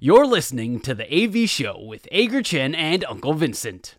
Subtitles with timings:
[0.00, 3.96] You're listening to the AV Show with Ager Chen and Uncle Vincent.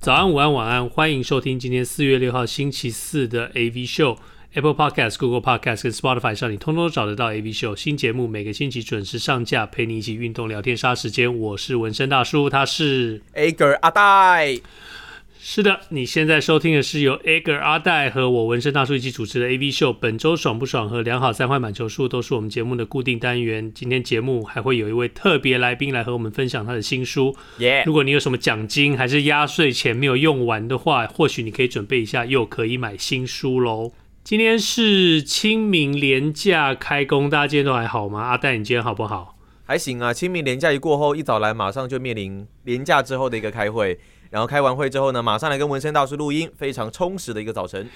[0.00, 4.18] 早安，午安，晚安，欢迎收听今天四月六号星期四的 AV Show。
[4.52, 11.38] Apple Podcast、Google Podcast 跟 Spotify 上，你通通都找得到 AV Show 新节目，每个星期准时上架，陪你一起运动、聊天、杀时间。
[11.38, 14.58] 我是纹身大叔，他是 Ager 阿戴。
[15.38, 19.92] 是的，你现在收听的是由 Ager 阿戴和我纹身大叔一起主持的 AV Show。
[19.92, 23.70] 本周爽不爽和良好三坏满球数都是我们节目的固定单元。
[23.72, 27.36] 今天节目还会有一位特别来宾来和我们分享他的新书。
[27.58, 27.84] 耶！
[27.86, 33.92] 如果你有什么奖金还是压岁钱没有用完的话，或许你可以准备一下，又可以买新书喽。
[34.30, 38.22] 今天是清明连假开工，大家今天都还好吗？
[38.22, 39.36] 阿戴，你今天好不好？
[39.64, 40.12] 还行啊。
[40.12, 43.98] 清明连假一过后，一早来马上就面临连假之后的一个开会，
[44.30, 47.88] 然后开完会之后呢，马上来跟纹身大叔录音，非常充实的一个早晨。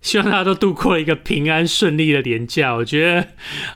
[0.00, 2.74] 希望大家都度过了一个平安顺利的年假。
[2.74, 3.28] 我觉得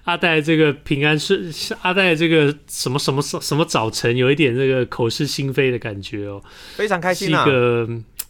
[0.04, 1.52] 阿戴这个平安顺，
[1.82, 6.42] 阿戴这个什么什么什么早晨，有一点这个口是心非的感觉哦，
[6.74, 7.42] 非常开心啊。
[7.42, 7.86] 一个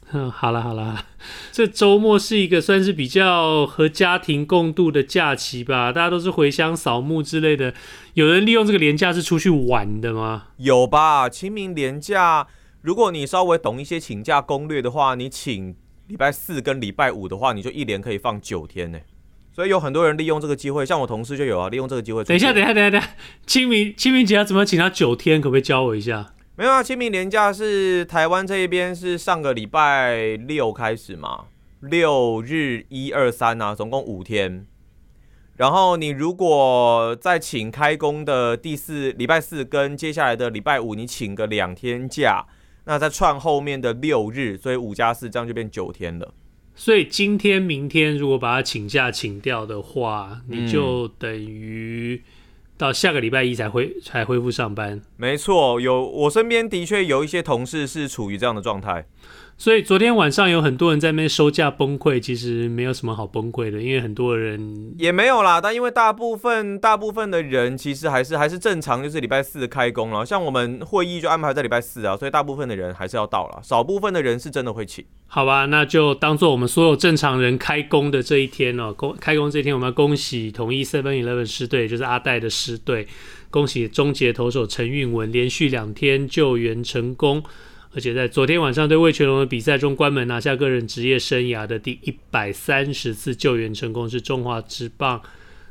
[0.14, 1.04] 嗯，好了好了，
[1.52, 7.74] 这周末是一个算是比较和家庭共度的假期吧，大家都是回乡扫墓之类的。
[8.14, 10.46] 有人利用这个年假是出去玩的吗？
[10.56, 12.46] 有吧，清明年假，
[12.80, 18.98] 如果你稍微懂一些请假攻略的话，你请礼拜四跟礼拜五的话，你就一连可以放九天呢。
[19.52, 22.24] 所以有很多人利用这个机会，像我同事就有啊，利用这个机会。
[22.24, 23.10] 等一下，等一下，等一下，等一下，
[23.44, 25.38] 清明清明节要怎么请他九天？
[25.38, 26.32] 可不可以教我一下？
[26.58, 31.44] 没有啊，清明连假是台湾这一边是上个礼拜六开始嘛，
[31.78, 34.66] 六日一二三啊，总共五天。
[35.54, 42.44] 然后你如果再请开工的第四礼拜四跟接下来的礼拜五，你请个两天假，
[42.86, 46.34] 那再串后面的六日，所以五加四这样就变九天了。
[46.74, 52.20] 所以今天明天如果把它请假请掉的话，你就等于。
[52.78, 59.04] 到下个礼拜一才恢才恢复上班，没错，有我身边的确有一些同事是处于这样的状态。
[59.60, 65.60] 所以昨天晚上有很多人在那边收假崩溃，其实没有什么好崩溃的，因为很多人也没有啦。
[65.60, 70.24] 但因为大部分大部分的人其实还是还是正常，就是礼拜四开工了。
[70.24, 75.04] 像我们会议就安排在礼拜四啊，所以大部分的人还是要到了，少部分的人是真的会请。
[75.26, 83.08] 好吧，那就当做我们所有正常人开工的这一天哦，工开工这一天，我们要恭喜统一 Seven Eleven 狮队，就是阿戴的狮队，
[83.50, 87.42] 恭喜终结投手陈韵文连续两天救援成功。
[87.98, 95.20] 而且在昨天晚上对魏全龙的比赛中，关门拿下个人职业生涯的第一百三十次救援成功，是中华职棒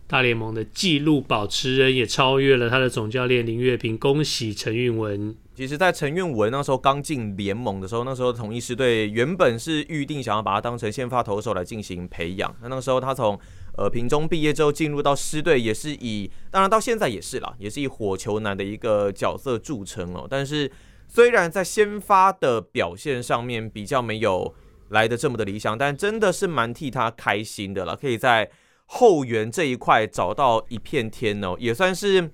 [0.07, 3.97] 大联盟的纪录保持人，也超越了他的总教练林岳平。
[3.97, 5.33] 恭喜陈韵文！
[5.55, 12.53] 其实，在陈韵文那时候刚进联盟的时候，那时候统一狮队原本是预定想要把他当成先发投手来进行培养。
[12.61, 13.39] 那那个时候他从
[13.77, 20.27] 呃屏中毕业之后进入到狮队，也是以当然到现在也是啦，也是以火球男的一个角色著称哦。
[20.29, 20.69] 但是。
[21.07, 24.53] 虽然在先发的表现上面比较没有
[24.89, 27.95] 来的这么的理想，但真的是蛮替他开心的了。
[27.95, 28.49] 可以在
[28.85, 32.29] 后援这一块找到一片天哦，也算是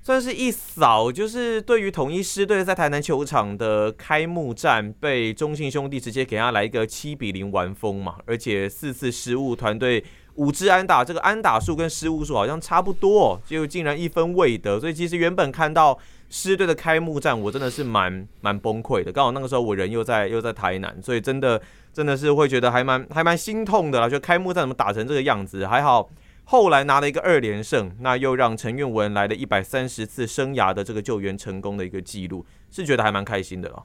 [0.00, 1.12] 算是一扫。
[1.12, 10.02] 就是对于统一师队在台南球场的开幕战，被中信兄弟直接给他来一个七比零完封嘛，而且四次失误，团队
[10.36, 14.80] 五支安打，这个安打数跟失误数好像差不多，哦就竟然一分未得。
[14.80, 15.98] 所以其实原本看到。
[16.34, 19.12] 狮队的开幕战，我真的是蛮蛮崩溃的。
[19.12, 21.62] 刚好那个时候我人又在又在台南，所以真的
[21.92, 24.08] 真的是会觉得还蛮还蛮心痛的啦。
[24.08, 25.64] 就开幕战怎么打成这个样子？
[25.64, 26.10] 还好
[26.42, 33.84] 后来拿了一个二连胜，那又让陈韵文来了一百三十次生涯的这个救援成功的一个记录，是觉得还蛮开心的了。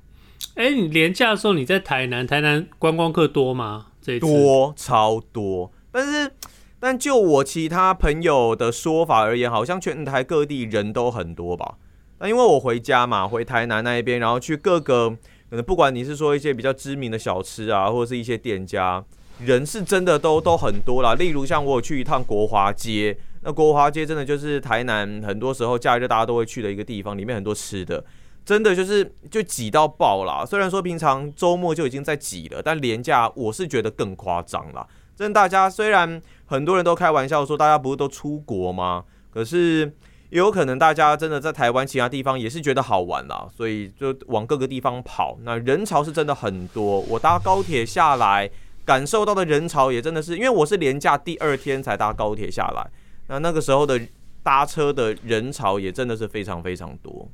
[0.55, 3.89] 哎、欸，你连假的时候你在台南，台南观光客多吗？
[4.01, 6.31] 这一次多超多，但是
[6.79, 11.75] 但就我其他朋友的说法而言，好像全台各地人都很多吧。
[12.19, 19.04] 那因为我回家嘛，回台南那一边，然后去各个可能不管你是说一些比较知名的小吃啊，或者是一些店家，
[19.39, 21.16] 人是真的都都很多啦。
[21.16, 28.04] 例如像我有去一趟国华街，那国华街真的就是台南很多时候假日大家都会去的一个地方，里面很多吃的，
[28.44, 30.45] 真的就是就挤到爆啦。
[30.45, 34.86] 虽然说平常周末就已经在挤了，但连假我是觉得更夸张啦。
[35.15, 39.06] 真的，大家虽然很多人都开玩笑说大家不是都出国吗？
[39.31, 39.94] 可是。
[40.29, 45.37] 也有可能大家真的在台湾其他地方也是觉得好玩啦，所以就往各个地方跑。
[45.43, 46.99] 那人潮是真的很多。
[47.01, 48.49] 我搭高铁下来
[48.85, 52.89] 感受到的人潮也真的是，因为我是连假第二天才搭高铁下来，
[53.27, 53.99] 那那个时候的
[54.43, 57.27] 搭车的人潮也真的是非常非常多。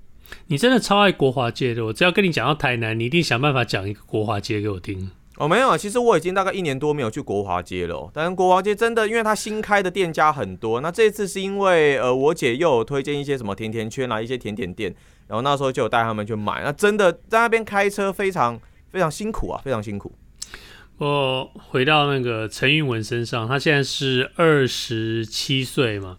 [0.48, 5.12] 你真的超爱国华街的，我只要跟你讲到台南，你一定想办法讲一个国华街给我听。
[5.38, 8.10] 哦，没有，其实我已经大概一年多没有去国华街了。
[8.14, 10.80] 但是国华街真的，因为它新开的店家很多。
[10.80, 14.96] 那这次是因为呃，我姐又有推荐一些什么甜甜圈啊，一些甜点店，
[15.28, 16.64] 然后那时候就有带他们去买。
[16.64, 18.58] 那真的在那边开车非常
[18.92, 20.14] 非常辛苦啊，非常辛苦。
[21.00, 26.18] 我回到那个陈韵文身上，他现在是二十七岁嘛。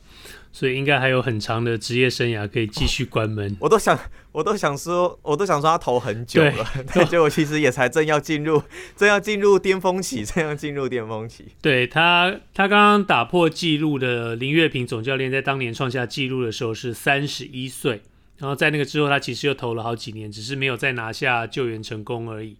[0.56, 3.54] 所以应该还有很长的职业生涯可以继续关门。
[3.60, 3.98] 我都想，
[4.32, 8.62] 我都想说，我都想说他投很久了，但 结果其实也才正要进入，
[8.96, 11.44] 正要进入巅峰期，正要进入巅峰期。
[11.60, 18.00] 对他，他刚刚打破纪录的林月平总教练，在当年创下纪录的时候是三十一岁，
[18.38, 22.56] 然后在那个之后，他其实又投了好几年，只是没有再拿下救援成功而已。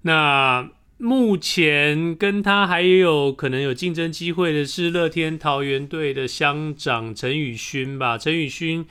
[0.00, 0.66] 那。
[1.00, 8.18] 目前跟他还有可能有竞争机会的是乐天桃园队的乡长陈宇勋吧。
[8.18, 8.84] 陈宇勋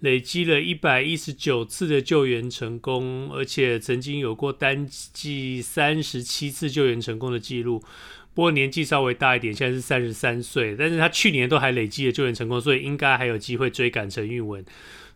[0.00, 7.82] 累积了一百一十九次的救援成功，而且曾经有过单季三十七次救援成功的记录。
[8.34, 14.62] 不过年纪稍微大一点，现在是三十三岁，但是他去年都还累积了救援成功，所以应该还有机会追赶陈韵文。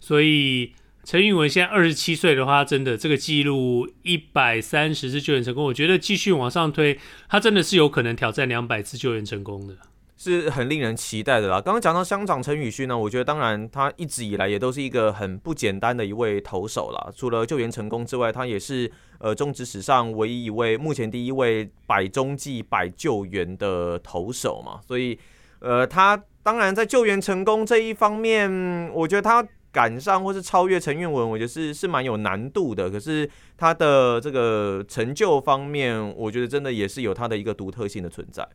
[0.01, 0.73] 所以。
[1.03, 6.99] 陈宇文现在二十七岁的话，真的这个记录一百三十次救援成功，我觉得继续往上推，
[7.29, 9.75] 他真的是有可能挑战两百次救援成功的，
[10.17, 11.61] 是很令人期待的啦。
[11.61, 17.11] 刚刚讲到乡长陈宇勋呢，我觉得当然他一直以来也都是一个很不简单的一位投手啦。
[17.17, 18.89] 除了救援成功之外，他也是
[19.19, 24.81] 呃中职史上唯一一位目前第一位百中计百救援的投手嘛。
[24.87, 25.19] 所以
[25.61, 29.45] 呃，他当然在救援成功这一方面，我觉得他。
[29.73, 32.91] 赶上或是超越陈韵文，我觉得是是蛮有难度的。
[32.91, 38.49] 可是他的这个成就方面，我觉得真的也是有他的一个独特性的存在。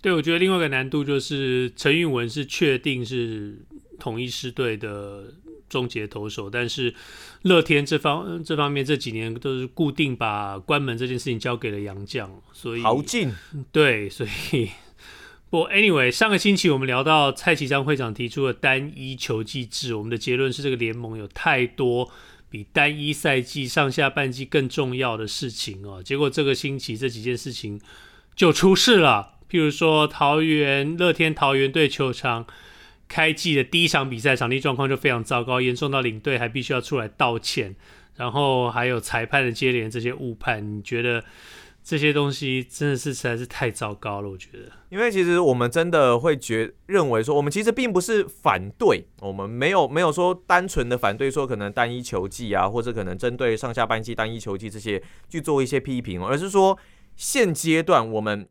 [0.00, 3.58] 对，我觉得另外一个难度就是陈韵文是确定是
[3.98, 5.24] 统一狮队的
[5.68, 6.94] 终结投手，但是
[7.42, 13.32] 乐天这方这方面这几年都是固定把关门这件事情交给了杨将，所以豪进
[13.72, 14.70] 对，所以。
[15.48, 22.10] 不，anyway，上个星期我们聊到蔡其章会长提出的单一球季制，我们的结论是这个联盟有太多
[22.50, 26.02] 比单一赛季上下半季更重要的事情哦。
[26.02, 27.80] 结果这个星期这几件事情
[28.34, 32.44] 就出事了，譬如说桃园乐天桃园队球场
[33.06, 37.76] 开季的第一场比赛场地状况就非常糟糕，严重到领队还必须要出来道歉，
[38.16, 41.24] 然后还有裁判的接连这些误判，你觉得？
[41.88, 44.72] 这些东西真的是实在是太糟糕了，我觉得。
[44.88, 56.76] 因为其实我们真的会觉认为说，我们其实并不是反对，我们没有没有说单纯的反对说可能单一球技啊，或者可能针对上下半季单一球技这些去做一些批评，而是说
[57.14, 58.48] 现阶段我们。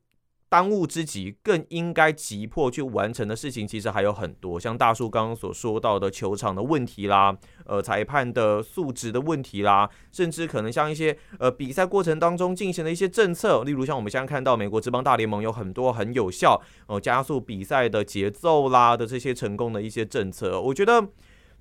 [0.56, 21.10] 当务之急，更应该急迫去完成的事情，其实还有很多，像大叔刚刚所说到的球场的问题啦，呃，裁判的素质的问题啦，甚至可能像一些呃比赛过程当中进行的一些政策，例如像我们现在看到美国职棒大联盟有很多很有效，呃，加速比赛的节奏啦的这些成功的一些政策，我觉得。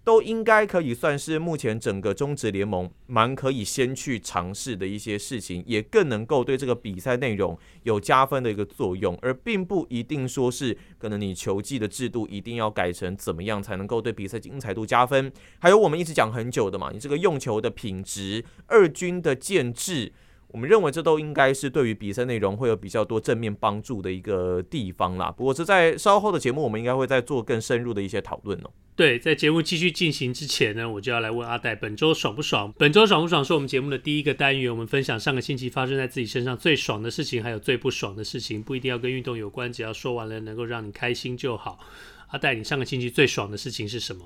[0.04, 15.32] 都应该可以算是目前整个中职联盟蛮可以先去尝试的一些事情，也更能够对这个比赛内容有加分的一个作用，而并不一定说是可能你球技的制度一定要改成怎么样才能够对比赛精彩度加分。
[15.58, 20.12] 还有我们一直讲很久的嘛，你这个用球的品质、二军的建制，
[20.54, 25.28] 我们认为这都应该是对于比赛内容会有比较多正面帮助的一个地方啦。
[25.28, 28.70] 不过这在稍后的节目，我们应该会再做更深入的一些讨论哦。
[28.94, 32.72] 对，在节目继续进行之前呢，我就要来问阿戴，本周爽不爽？
[32.78, 41.80] 本周爽不爽是我们节目的第一个单元，我们分享上个星期发生在自己身上最爽的事情，还有最不爽的事情，不一定要跟运动有关，只要说完了能够让你开心就好。
[42.28, 44.24] 阿戴，你上个星期最爽的事情是什么？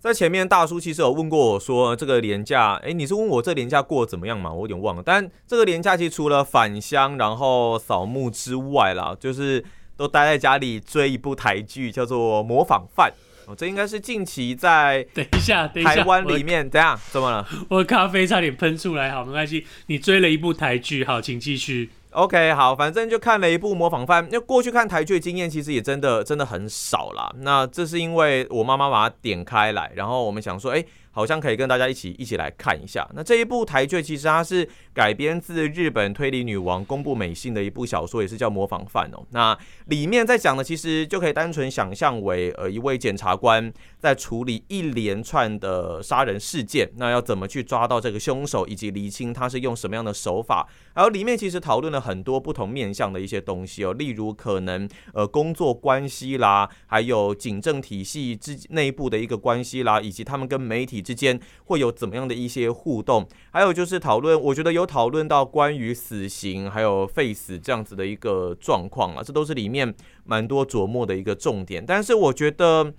[0.00, 4.50] 在前面大叔其实有问过我说，这个年假，哎，你是问我这年假过得怎么样嘛？
[4.50, 5.02] 我有点忘了。
[5.04, 9.62] 但这个年假其实除了返乡然后扫墓之外啦，就是
[9.98, 13.10] 都待在家里追一部台剧，叫做《模仿犯》。
[13.46, 16.98] 哦这应该是近期在等一下，台湾里面怎样？
[17.10, 17.46] 怎么了？
[17.68, 19.66] 我咖啡差点喷出来，好，没关系。
[19.88, 21.90] 你追了一部台剧，好，请继续。
[22.10, 24.26] OK，好，反正就看了一部模仿犯。
[24.30, 27.32] 那过去看台剧经验其实也真的真的很少啦。
[27.38, 30.84] 那这是因为我妈妈把它点开来，然后我们想说，哎。
[31.12, 33.04] 好像可以跟大家一起一起来看一下。
[33.14, 39.26] 那这一部台剧其实它是改编自日本推理女王宫部美幸的一部小说，也是叫《模仿犯》哦。
[39.30, 50.68] 那里面在讲的其实就可以单纯想象为呃一位检察官在处理一连串的杀人事件，那要怎么去抓到这个凶手，以及厘清他是用什么样的手法。
[50.94, 72.92] 然后里面其实讨论了很多不同面向的一些东西哦，例如可能呃工作关系啦，还有警政体系之内部的一个关系啦，以及他们跟媒体之间会有怎么样的一些互动，还有就是讨论，我觉得有讨论到关于死刑还有废死这样子的一个状况啊，这都是里面蛮多琢磨的一个重点，但是我觉得。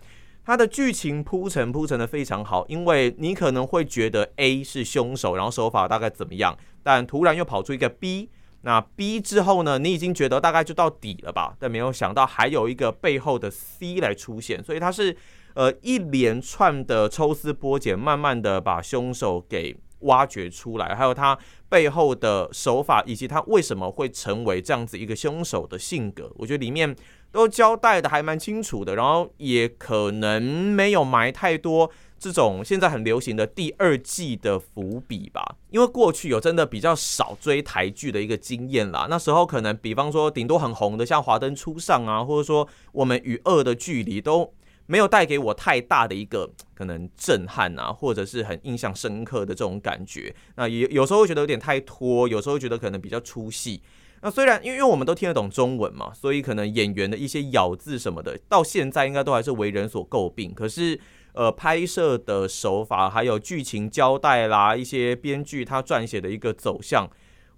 [0.44, 8.28] 它的剧情铺陈铺陈的非常好，因为你可能会觉得 A 是凶手，然后手法大概怎么样，但突然又跑出一个 B，
[8.62, 15.16] 那 B 之后呢，你已经觉得大概就到底了吧，但没有想到还有一个背后的 C 来出现，所以它是
[15.54, 21.38] 呃一连串的抽丝剥茧，慢慢的把凶手给挖掘出来，还有他
[21.70, 26.96] 背后的手法，以及他为什么会成为这样子一个凶手的性格，我觉得里面。
[27.34, 31.90] 都交代的还蛮清楚的，然后也可能没有埋太多
[32.22, 39.08] 这种现在很流行的第二季的伏笔吧，因为过去有真的比较少追台剧的一个经验啦。
[39.10, 44.54] 那时候可能比方说顶多很红的像《华灯初上》啊，或者说我们与恶的距离都
[44.86, 50.32] 没有带给我太大的一个可能震撼啊，或者是很印象深刻的这种感觉。
[50.58, 53.82] 那也有时候会觉得有点太拖，有时候会觉得可能比较出戏。
[54.22, 60.54] 那虽然因为因为我们都听得懂中文嘛，所以可能演员的一些咬字什么的，到现在应该都还是为人所诟病。
[60.54, 61.00] 可是，
[61.34, 67.10] 呃，拍摄的手法还有剧情交代啦，一些编剧他撰写的一个走向。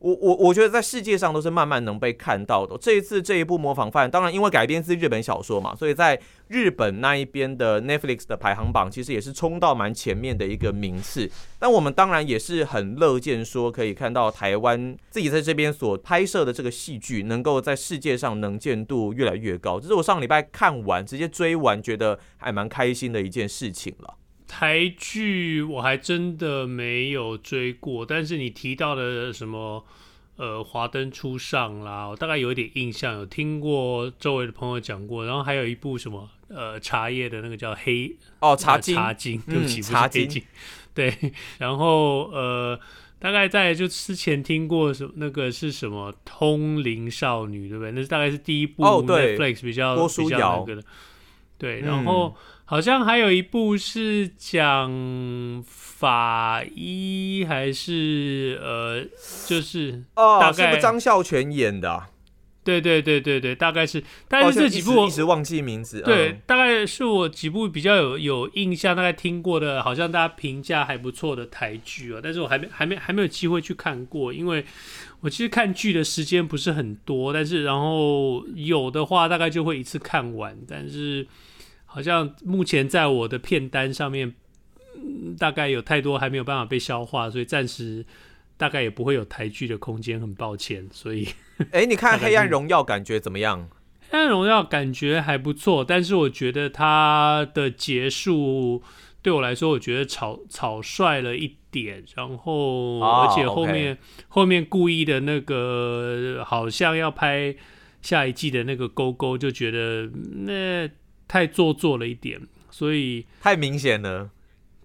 [0.04, 2.78] 我我我觉得在世界上都是慢慢能被看到的。
[2.78, 6.20] 这一次这一部模仿犯，当然因为改编自日本小说嘛，所以在
[6.50, 11.32] 日本那一边的 Netflix 的排行榜，其实也是冲到蛮前面的一个名次。
[11.58, 19.80] 但我们当然也是很乐见说，可以看到台湾自己在这边所拍摄的这个戏剧，能够在世界上能见度越来越高。
[19.80, 24.16] 这是我上礼拜看完直接追完，觉得还蛮开心的一件事情了。
[24.56, 29.84] 台剧我还真的没有追过，但是你提到的什么
[30.36, 38.94] 呃华灯初上啦，我大概有一点印象，有听过周围的朋友讲过，然后还有一部什么呃茶叶的那个叫黑 哦茶金。
[38.96, 40.44] 茶金，对不起，嗯、茶金。
[40.94, 41.12] 对，
[41.58, 42.80] 然后呃
[43.18, 47.92] 大概在就之前听过什么那个是什么通灵少女对不对？
[47.92, 50.88] 那是大概是第一部 Netflix 比较、哦、比较那个的，
[51.58, 52.28] 对，然后。
[52.28, 52.34] 嗯
[52.66, 59.06] 好像还有一部是讲法医，还是呃，
[59.46, 62.10] 就是哦，大概是不是张孝全演的啊？
[62.64, 66.02] 对对对对对，大概是，但是这几部我一直忘记名字。
[66.02, 72.22] 对，嗯，大概是我几部比较有有印象，大概听过的，好像大家评价还不错的台剧哦。
[72.24, 74.66] 但是我还没还没还没有机会去看过，因为
[75.20, 81.28] 我其实看剧的时间不是很多，但是然后有的话大概就会一次看完，但是。
[81.94, 84.34] 好像目前在我的片单上面，
[84.96, 88.04] 嗯，大概有太多还没有办法被消化，所以暂时
[88.58, 90.90] 大概也不会有台剧的空间，很抱歉。
[90.92, 91.28] 所以，
[91.70, 93.62] 哎、欸，你看 《黑暗荣耀》感觉怎么样？
[94.10, 98.82] 《黑暗荣耀》感觉还不错，但是我觉得它的结束
[99.22, 102.04] 对我来说，我觉得草草率了一点。
[102.16, 103.98] 然后，而且后面、oh.
[104.30, 107.56] 后面故意的那个，好像要拍
[108.02, 110.10] 下一季的那个勾勾，就觉得
[110.48, 110.90] 那。
[111.34, 114.30] 太做作了一点，所以太明显了。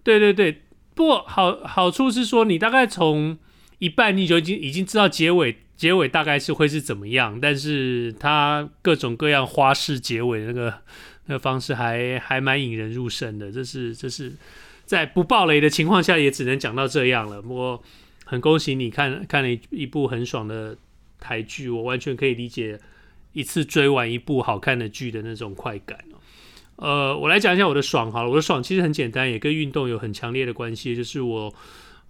[0.01, 0.63] 对对对，
[0.95, 3.37] 不过好好处是说，你大概从
[3.77, 7.39] 一半你就已经已经知道结尾，结尾大概是会是怎么样。
[7.39, 10.73] 但是它各种各样花式结尾那个
[11.27, 13.51] 那个方式还还蛮引人入胜的。
[13.51, 14.33] 这是这是
[14.85, 17.39] 在不爆雷的情况下，也只能讲到这样了。
[17.39, 17.83] 不过
[18.25, 20.75] 很恭喜你看看了一一部很爽的
[21.19, 22.79] 台剧，我完全可以理解
[23.33, 25.99] 一次追完一部好看的剧的那种快感。
[26.81, 28.29] 呃，我来讲一下我的爽好了。
[28.29, 30.95] 我的爽其实很简单，也跟运动有很强烈的关系。
[30.95, 31.53] 就是我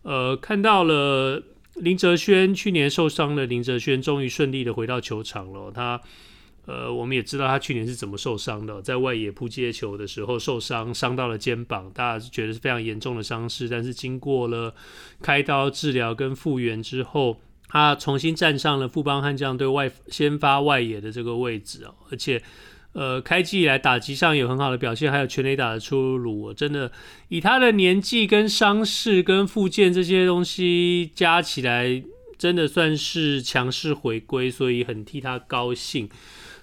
[0.03, 1.41] 呃看到了
[1.77, 5.71] 林哲轩，去年受伤的林哲轩终于顺利的回到球场了。
[5.71, 5.99] 他
[6.67, 13.67] 呃，我们也知道他去年是怎么受伤的，在外野扑接球的时候受伤，伤到了肩膀，大家觉得是非常严重的伤势。
[13.67, 14.71] 但是经过了
[15.19, 22.39] 开刀治疗跟复原之后，他重新站上了富邦悍将队外先发外野的这个位置哦，而且。
[22.93, 26.91] 呃，开季以来打击上有很好的表现，还有全垒打的出炉，我真的
[27.27, 32.03] 以他的年纪、跟伤势、跟复健这些东西加起来，
[32.37, 36.09] 真的算是强势回归，所以很替他高兴。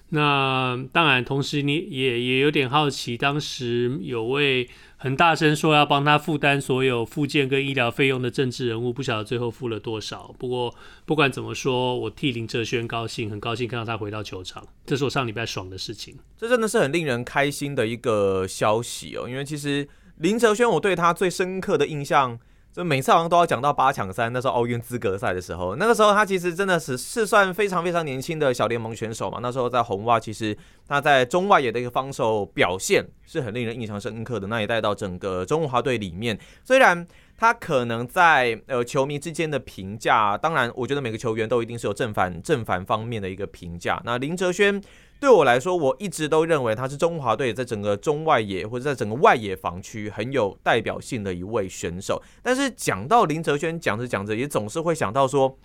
[0.09, 10.33] 那当然，同时你也也有点好奇，当时有位很大声说要帮他负担所有复健跟医疗费用的政治人物，不晓得最后付了多少。
[10.39, 10.73] 不过
[11.05, 16.17] 不管怎么说，我替林哲轩高兴，很高兴看到他回到球场，这是我上礼拜爽的事情。
[16.37, 19.87] 这真的是很令人开心的一个消息哦，因为其实
[20.17, 22.39] 林哲轩，我对他最深刻的印象。
[22.77, 29.39] 就每次好像都要讲到八强三，那时候奥运资格赛的时候，那个时候他其实真的是是算非常非常年轻的小联盟选手嘛。
[29.41, 30.55] 那时候在红袜，其实
[30.87, 34.45] 他在中外野的一个防守表现是很令人印象深刻的。
[34.45, 37.07] 那也带到整个中华队里面，虽然
[37.37, 44.01] 他可能在呃球迷之间的评价，当然我觉得每个球员都一定是有正反正反方面的一个评价。
[44.03, 44.81] 那林哲轩。
[45.19, 52.21] 对我来说，我一直都认为他是中华队在整个中外野或者在整个外野防区很有代表性的一位选手。
[52.43, 55.57] 但是讲到林哲轩，讲着讲着也总是会想到说，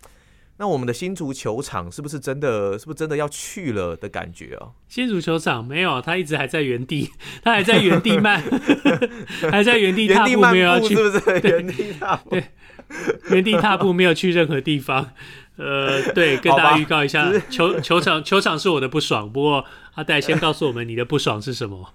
[0.58, 4.68] 那我们的新足球场是不是真的，是不是真的要去了的感觉啊？
[4.88, 7.10] 新足球场没有，他一直还在原地，
[7.42, 8.42] 他还在原地慢，
[9.50, 11.40] 还在原地踏步，没有要去，是不是？
[11.48, 12.44] 原地踏步，对，
[13.30, 15.10] 原地踏步没有去任何地方。
[15.56, 19.30] 呃，对，跟大家预告一下，球球场球场是我的不爽。
[19.30, 21.92] 不过阿戴先告诉我们你的不爽是什么？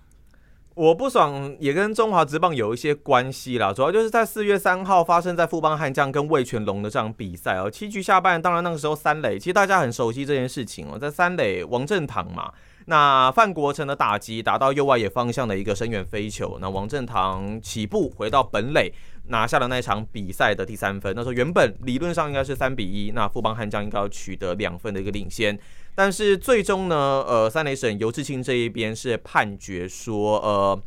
[0.77, 12.53] 我不爽也跟中华职棒有一些关系啦，主要就是在四月三号发生在富邦悍将跟味全龙的这场比赛哦，七局下半，当然那个时候三垒，其实大家很熟悉这件事情哦，在三垒王振堂嘛，
[12.85, 18.93] 那范国成的打击打到右外野方向的一个深远飞球，那王振堂起步回到本垒。
[19.29, 21.11] 拿下了那场比赛的第三分。
[21.13, 25.59] 那时候原本理论上应该是三比一，那富邦悍将应该要取得两分的一个领先。
[25.97, 30.79] 但是最终呢，呃，三垒审尤志清这一边是判决说，呃，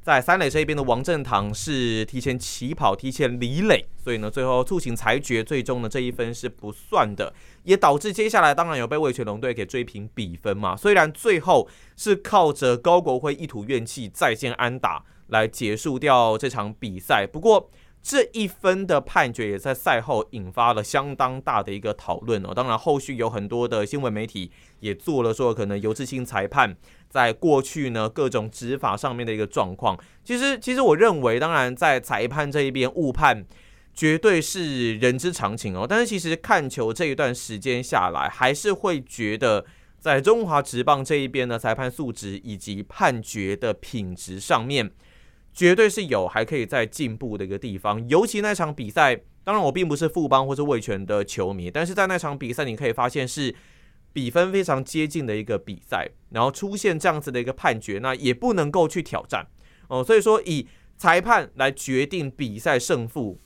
[0.00, 10.76] 在三垒这一边的王振堂是提前起跑，提前离垒，所以呢，最后促请裁决，最终呢这一分是不算的，也导致接下来当然有被味全龙队给追平比分嘛。
[10.76, 17.68] 虽然最后是靠着高国辉一吐怨气再见安打来结束掉这场比赛，不过。
[18.02, 22.52] 这一分的判决也在赛后引发了相当大的一个讨论哦。
[22.52, 26.76] 当然，后续有很多的新闻媒体也做了说，可能尤志庆裁判
[27.08, 29.96] 在过去呢各种执法上面的一个状况。
[30.24, 33.44] 其实，其实我认为，当然在裁判这一边误判
[33.94, 35.86] 绝对是人之常情哦。
[35.88, 39.64] 但是，其实看球这一段时间下来，还是会觉得
[40.00, 44.90] 在中华职棒这一边的裁判素质以及判决的品质上面。
[45.52, 53.54] 绝对是有还可以再进步的一个地方，尤其那场比赛，当然我并不是富邦或是味全的球迷，但是在那场比赛，你可以发现是
[54.12, 59.46] 比分非常接近的一个比赛，然后出现这样子的一个判决，那也不能够去挑战
[59.88, 60.02] 哦。
[60.02, 63.38] 所以说，以裁判来决定比赛胜负，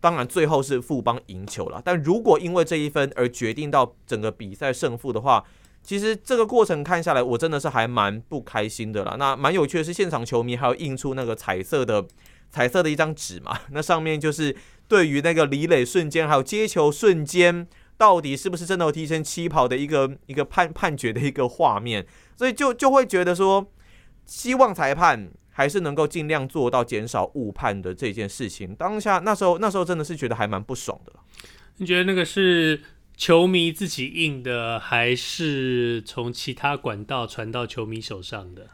[0.00, 1.80] 当然最后是富邦赢球了。
[1.84, 5.44] 但如果因为这一分而决定到整个比赛胜负的话，
[5.86, 9.14] 其实这个过程看下来，我真的是还蛮不开心的啦。
[9.16, 12.04] 那蛮有趣的是，现场球迷还有印出那个彩色的
[12.50, 14.56] 彩色的一张纸嘛， 那上面就是
[14.88, 22.04] 对于那个李磊瞬间还有接球瞬间，到底是不是真的有提前起跑的一个一个判判决的一个画面，
[22.36, 23.64] 所以就就会觉得说，
[24.24, 28.74] 希望裁判还是能够尽量做到减少误判的这件事情。
[28.74, 31.12] 当下那时候那时候真的是觉得还蛮不爽的。
[31.76, 32.80] 你觉得那个是？
[33.16, 38.68] 球迷自己印的，还是从其他管道传到球迷手上的？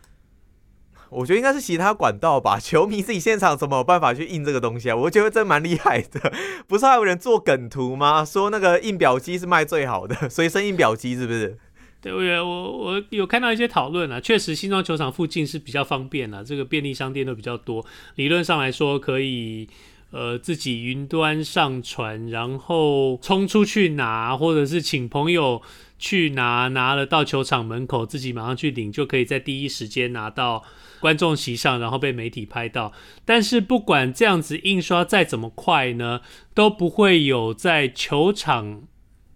[1.11, 2.59] 我觉得应该是其他管道吧。
[2.61, 4.97] 球迷自己现场怎么有办法去印这个东西啊？
[4.97, 6.33] 我觉得这蛮厉害的。
[6.67, 8.25] 不是还有人做梗图吗？
[8.25, 11.57] 说那个印表机是卖最好的， 随身印表机是不是？
[12.01, 14.19] 对，我我我有看到一些讨论啊。
[14.19, 17.87] 确实，新庄球场附近是比较方便啊，这个便利商店都比较多。
[18.17, 19.69] 理论上来说，可以。
[20.13, 25.63] 呃，自己云端上传，然后冲出去拿，或者是请朋友
[25.99, 30.63] 去拿，拿了到球场门口，自己马上去领，就可以在第一时间拿到
[31.01, 32.93] 观众席上，然后被媒体拍到。
[33.25, 36.21] 但是不管这样子印刷再怎么快呢，
[36.53, 38.83] 都不会有在球场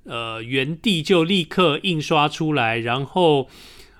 [0.05, 3.49] 呃原地就立刻印刷出来，然后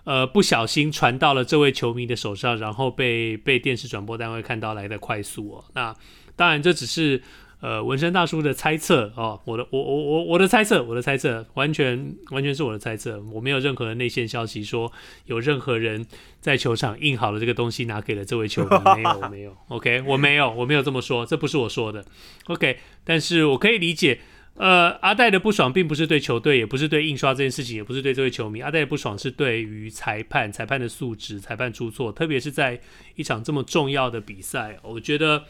[0.07, 5.65] 呃不小心传到了这位球迷的手上，然后被被电视转播单位看到来的快速哦。
[5.75, 5.95] 那
[6.37, 7.21] 当然，这只是
[7.61, 14.93] 呃纹身大叔的猜测哦，我的我我我我的猜测，我的猜测完全完全是我的猜测，我没有任何的内线消息说
[15.25, 16.07] 有任何人
[16.41, 22.05] 在球场印好了这个东西拿给了这位球迷，没有没有，OK，我没有我没有这么说，这不是我说的
[22.47, 24.21] ，OK，但是我可以理解，
[24.57, 32.81] 呃，阿戴的不爽并不是对球队，也不是对印刷这件事情，也不是对这位球迷，阿戴的不爽是对于裁判，裁判的素质，裁判出错，特别是在
[33.15, 35.45] 一场这么重要的比赛，我觉得。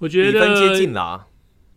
[0.00, 1.26] 我觉得分接近了啊，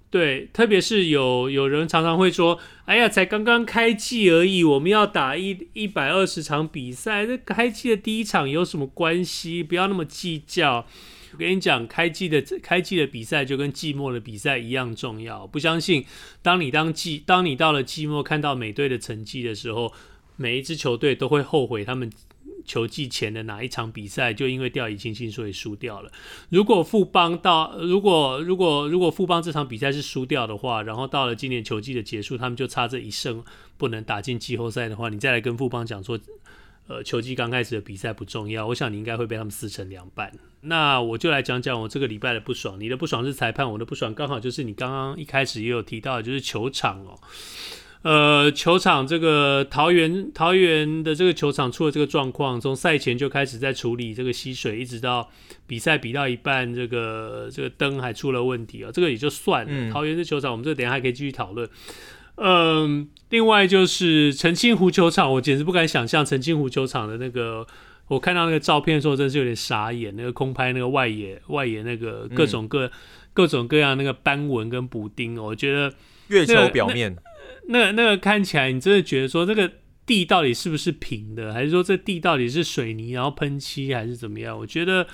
[0.09, 9.61] 对，特别是有有人常常会说：“哎呀，才刚刚开季而已，我们要打一一百二十场比赛，这开季的第一场有什么关系？
[9.61, 10.87] 不要那么计较。”
[11.33, 15.45] 我跟你讲，开季的开季的比赛就跟季末的比赛一样重要。
[15.47, 16.05] 不相信，
[16.41, 19.93] 当你当季当你到了季末看到美队的成绩的时候，
[20.35, 22.11] 每一支球队都会后悔他们。
[22.65, 26.11] 球季前的哪一场比赛就因为掉以轻心所以输掉了。
[26.49, 33.41] 如果富邦到如果如果如果富邦这场比赛是输掉的话，然后到了今年球季的结束，他们就差这一胜
[33.77, 36.19] 不能打进季后赛的话，你再来跟富邦讲说。
[36.89, 40.31] 呃，球季刚开始的比赛不重要，我想你应该会被他们撕成两半。
[40.67, 42.79] 那我就来讲讲我这个礼拜的不爽。
[42.79, 47.19] 你的不爽是裁判，我的不爽刚好就是你刚刚一开始也有提到，就是球场哦。
[48.03, 55.29] 呃，球场这个桃园桃园的这个球场出了这个状况，从赛前就开始在处理这个吸水，一直到
[55.65, 58.91] 比赛比到一半，这个这个灯还出了问题啊、哦。
[58.93, 59.71] 这个也就算了。
[59.71, 61.67] 嗯、桃园的球场，我们这等一下还可以继续讨论。
[62.35, 67.65] 嗯，另外就是澄清湖球场，我简直不敢想象澄清湖球场的那个，
[68.07, 70.15] 我看到那个照片的时候，真是有点傻眼。
[70.15, 72.91] 那个空拍那个外野，外野那个各种各、嗯、
[73.33, 75.93] 各种各样那个斑纹跟补丁，我觉得、
[76.27, 77.15] 那个、月球表面
[77.67, 79.71] 那那，那个看起来，你真的觉得说这个
[80.05, 84.57] 地到底是不是平的，还是说这地到底是水泥然后喷漆，还是怎么样？
[84.57, 85.07] 我觉得。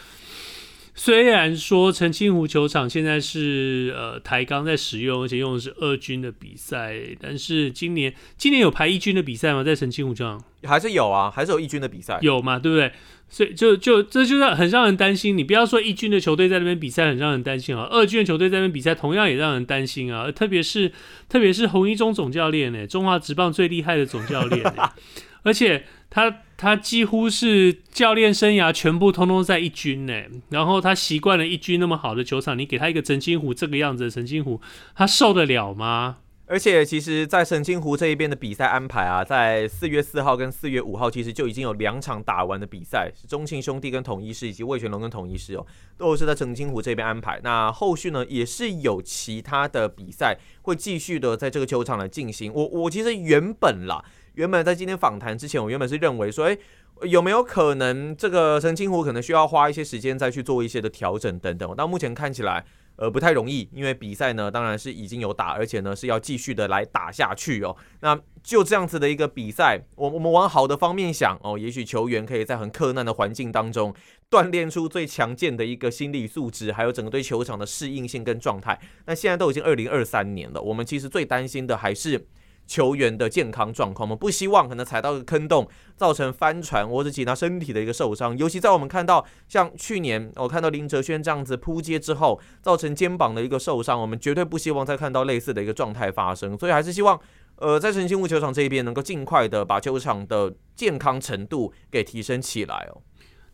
[0.96, 9.64] 虽然说澄清湖球场现在是呃台钢在使用，而且用的是二军的比赛，但是今年今年有排一军的比赛吗？
[9.64, 12.92] 在澄清湖球场还是有啊，还是有一军的比赛，有嘛，对不对？
[13.28, 15.36] 所以就就这就是很让人担心。
[15.36, 20.32] 你不要说一军的球队在那边比赛很让人担心啊，二军的球队在那边比赛同样也让人担心啊。
[20.32, 20.92] 特别是
[21.28, 24.64] 特别是洪一中总教练呢，中华职棒最厉害的总教练，
[25.42, 25.86] 而且。
[26.16, 26.30] 他
[26.64, 30.14] 他几乎是教练生涯全部通通在一军呢，
[30.48, 34.62] 然后他习惯了一军那么好的球场，你给他一个澄清湖这个样子的澄清湖，
[34.96, 36.20] 他受得了吗？
[36.46, 45.66] 而且其实，在澄清湖这一边的比赛安排啊，在四月四号跟四月五号，其实就已经有两场打完的比赛，是中信兄弟跟统一狮以及魏全龙跟统一狮哦，
[45.98, 47.42] 都是在澄清湖这边安排。
[47.44, 52.54] 那后续呢，也是有其他的比赛会继续的在这个球场来进行。
[52.54, 54.06] 我我其实原本啦。
[54.34, 56.58] 原本在今天访谈之前，我原本是认为说，诶，
[57.04, 61.76] 有没有可能这个澄清湖可能需要花一些时间再去做一些的调整等等。
[61.76, 62.66] 到目前看起来，
[62.96, 67.76] 呃，不太容易，因为比赛呢，当然是已经有打，而且呢是要继续的来打下去哦。
[68.02, 73.94] 那就这样子的一个比赛，我我们往好的方面想哦，也许球员可以在很克难的环境当中
[74.32, 78.80] 锻炼出最强健的一个心理素质，还有整个对球场的适应性跟状态。
[79.06, 82.26] 那现在都已经二零二三年了，我们其实最担心的还是。
[82.66, 88.38] 球员的健康状况，我们不希望可能踩到个坑洞，造成翻船或者其他身体的一个受伤。
[88.38, 96.58] 尤其在我们看到像去年我看到林哲瑄这样子扑街之后，造成肩膀的一个受伤，我们绝对不希望再看到类似的一个状态发生。
[96.58, 97.20] 所以还是希望，
[97.58, 103.02] 呃，在澄清湖球场这一边能够尽快的把球场的健康程度给提升起来哦。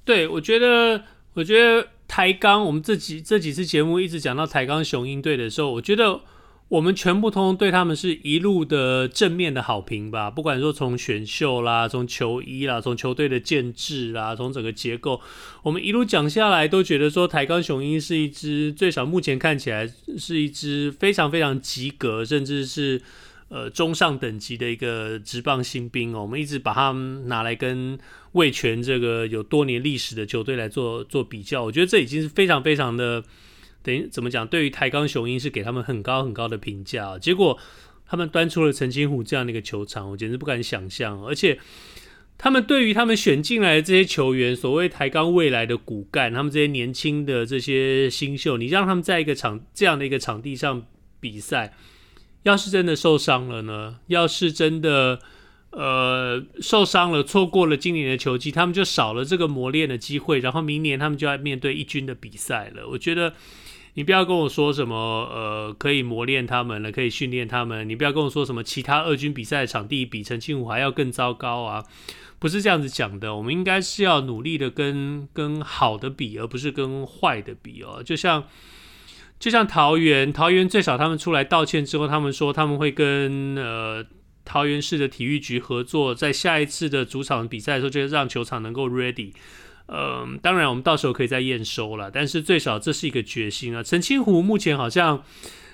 [0.05, 6.21] 对，我觉得，我觉得台钢，我们这几这几次节目一直讲到台钢雄鹰队的时候，我觉得。
[6.69, 15.19] 我们全部通通对他们是一路的正面的好评吧，不管说从选秀啦，从球衣啦，从球队的建制啦，从整个结构，
[15.63, 23.01] 我们一路讲下来，都觉得说台钢雄鹰是一支最少目前看起来是一支非常非常及格，甚至是
[23.47, 26.21] 呃中上等级的一个职棒新兵哦。
[26.21, 27.97] 我们一直把他们拿来跟
[28.33, 33.23] 魏全这个有多年历史的球队来做做比较，我觉得这已经是非常非常的。
[33.81, 34.45] 等于怎么讲？
[34.45, 37.57] 对于台钢雄鹰是给他们很高很高的评价，结果
[38.05, 41.23] 他们端出了陈金虎这样的一个球场，我简直不敢想象。
[41.23, 41.59] 而且
[42.37, 50.85] 他们对于他们选进来的这些球员，所谓台钢未来的骨干，他们这些年轻的这些新秀，你让他们在一个场这样的一个场地上
[51.19, 51.73] 比赛，
[52.43, 53.99] 要是真的受伤了呢？
[54.07, 55.19] 要是真的
[55.71, 62.87] 呃受伤了，错过了今年的球季，他们就少了这个磨练的机会，然后明年他们就要面对一军的比赛了。
[62.89, 63.33] 我觉得。
[63.99, 67.89] 你不要跟我说什么，呃，可以磨练他们了，可以训练他们。
[67.89, 71.83] 你不要跟我说什么其他二军比赛的场地比陈清湖还要更糟糕啊，
[72.39, 73.35] 不是这样子讲的。
[73.35, 78.01] 我们应该是要努力的跟跟好的比，而不是跟坏的比哦。
[78.01, 78.45] 就像
[79.37, 84.05] 就像桃园，桃园最少他们出来道歉之后，他们说他们会跟呃
[84.45, 89.33] 桃园市的体育局合作，在下一次的主场比赛的时候，就让球场能够 ready。
[89.91, 93.81] 嗯，当然，我们到时候可以再验收了，但是最少这是一个决心啊。
[93.81, 95.23] 澄清湖目前好像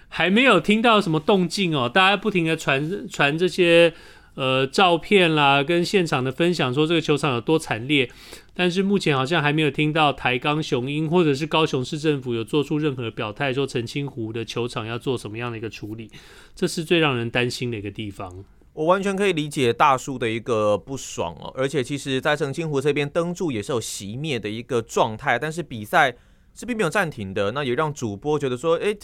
[0.08, 3.94] 还没有听到什么动静哦，大家不停的传传这些
[4.36, 8.10] 呃照片啦，跟现场的分享，说这个球场有多惨烈，
[8.54, 16.10] 但是目前好像还没有听到台钢雄鹰或者是高雄市政府有做出任何表态，说澄清湖的球场要做什么样的一个处理，
[16.56, 18.46] 这是最让人担心的一个地方。
[18.76, 26.14] 我完全可以理解大树的一个不爽哦，而且其实，在澄清湖这边灯柱也是有熄灭的一个状态，但是比赛
[26.54, 28.98] 是并没有暂停的，那也让主播觉得说，诶，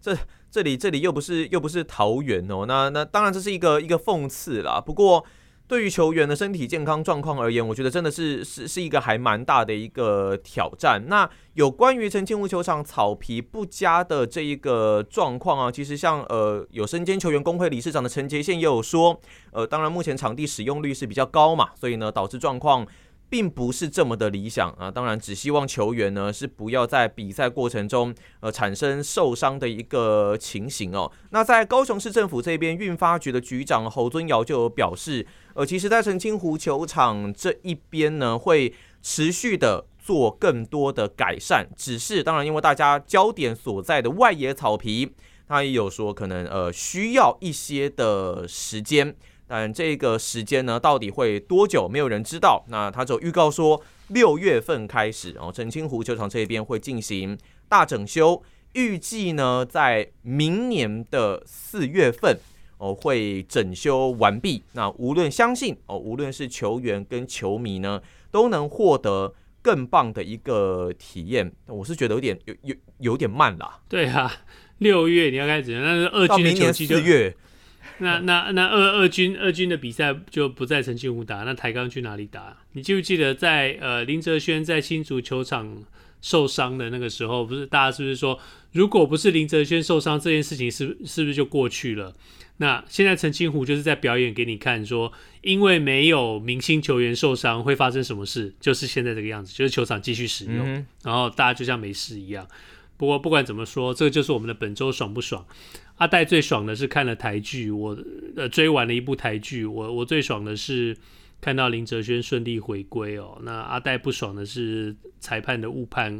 [0.00, 0.16] 这
[0.50, 4.80] 这里这里又不是又不是桃园哦，那那当然这是一个一个讽刺啦。
[4.80, 5.22] 不过
[5.68, 11.04] 对于球员的身体健康状况而言，我觉得真的是是是一个还蛮大的一个挑战。
[11.08, 19.20] 那有关于澄清湖球场草皮不佳的这一个状况啊，其实像呃有身兼球员工会理事长的陈杰宪也有说，
[19.52, 22.86] 呃，当然目前场地使用率是比较高嘛，所以呢导致状况。
[23.30, 31.10] 并不是这么的理想啊，当然只希望球员呢是不要在比赛过程中呃产生受伤的一个情形哦。
[31.30, 41.68] 那在高雄市政府这边，运发局的局长侯尊尧就有表示，呃，其实，在澄清湖球场这一边呢，会持续的做更多的改善。
[41.76, 45.12] 只是当然，因为大家焦点所在的外野草皮，
[45.46, 49.14] 他也有说可能呃需要一些的时间。
[49.48, 51.88] 但这个时间呢，到底会多久？
[51.88, 52.62] 没有人知道。
[52.68, 58.42] 那他就预告说，六月份开始，然后澄清湖球场这边会进行大整修，
[58.74, 62.38] 预计呢在明年的四月份
[62.76, 64.62] 哦会整修完毕。
[64.72, 71.50] 那无论相信哦，无论是球员跟球迷呢，都能获得更棒的一个体验。
[71.66, 73.80] 我是觉得有点有有有点慢啦。
[73.88, 74.30] 对啊，
[74.76, 77.34] 六月你要开始，那是二军的球季就四月。
[78.00, 82.56] 那那那二二军二军的比赛就不在澄清湖打，那台钢去哪里打？
[82.72, 85.82] 你记不记得在呃林哲轩在新竹球场
[86.20, 88.38] 受伤的那个时候，不是大家是不是说，
[88.72, 92.14] 如果不是林哲轩受伤这件事情是是不是就过去了？
[92.60, 102.44] 那现在澄清湖就是在表演给你看，说因为没有明星球员受伤会发生什么事，就是现在这个样子，就是球场继续使用，嗯、然后大家就像没事一样。
[102.96, 105.46] 不过不管怎么说，这个就是我们的本周爽不爽？
[105.98, 107.96] 阿戴最爽的是看了台剧，我
[108.36, 110.96] 呃追完了一部台剧，我我最爽的是
[111.40, 113.38] 看到林哲轩顺利回归哦。
[113.42, 116.18] 那阿戴不爽的是裁判的误判，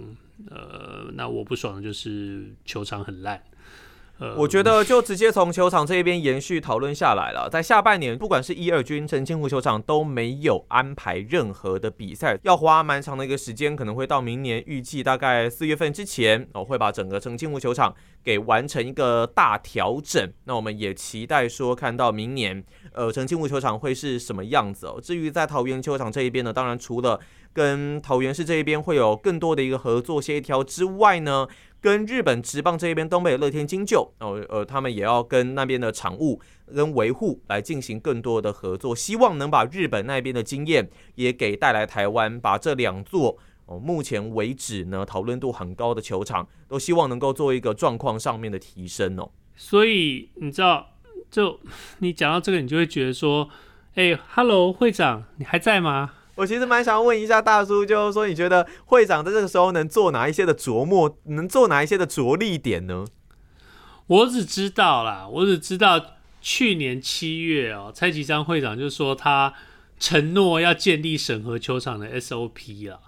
[0.51, 3.41] 呃，那我不爽的就是球场很烂。
[4.37, 7.49] 我觉得就直接从球场这一边延续讨论下来了。
[7.49, 20.33] 在下半年，不管是一二军、澄清湖球场都没有安排任何的比赛，要花蛮长的一个时间，可能会到明年预计大概四月份之前，哦，会把整个澄清湖球场给完成一个大调整。
[20.45, 25.01] 那我们也期待说，看到明年，呃，澄清湖球场会是什么样子哦。
[25.01, 27.21] 至于在桃园球场这一边呢，当然除了
[27.53, 31.47] 跟桃园市这一边会有更多的一个合作协调之外呢。
[31.81, 36.41] 跟日本职棒这一边东北乐天金鹫哦，呃，他们也要跟那边的场务
[36.75, 49.31] 跟维护来进行更多的合作，希望能把日本那边的经验也给带来台湾，把这两座哦目前为止呢讨论度很高的球场，都希望能够做一个状况上面的提升哦。
[49.55, 50.95] 所以你知道，
[51.31, 51.61] 就
[51.99, 53.49] 你讲到这个，你就会觉得说，
[53.95, 56.15] 哎，Hello 会长，你还在吗？
[56.39, 63.05] 我其实蛮想问一下大叔，就是说你觉得会长在这个时候能做哪一些的琢磨，能做哪一些的着力点呢？
[64.07, 66.01] 我只知道啦，我只知道
[66.41, 69.53] 去年七月哦，蔡其昌会长就说他
[69.99, 73.01] 承诺要建立审核球场的 SOP 了，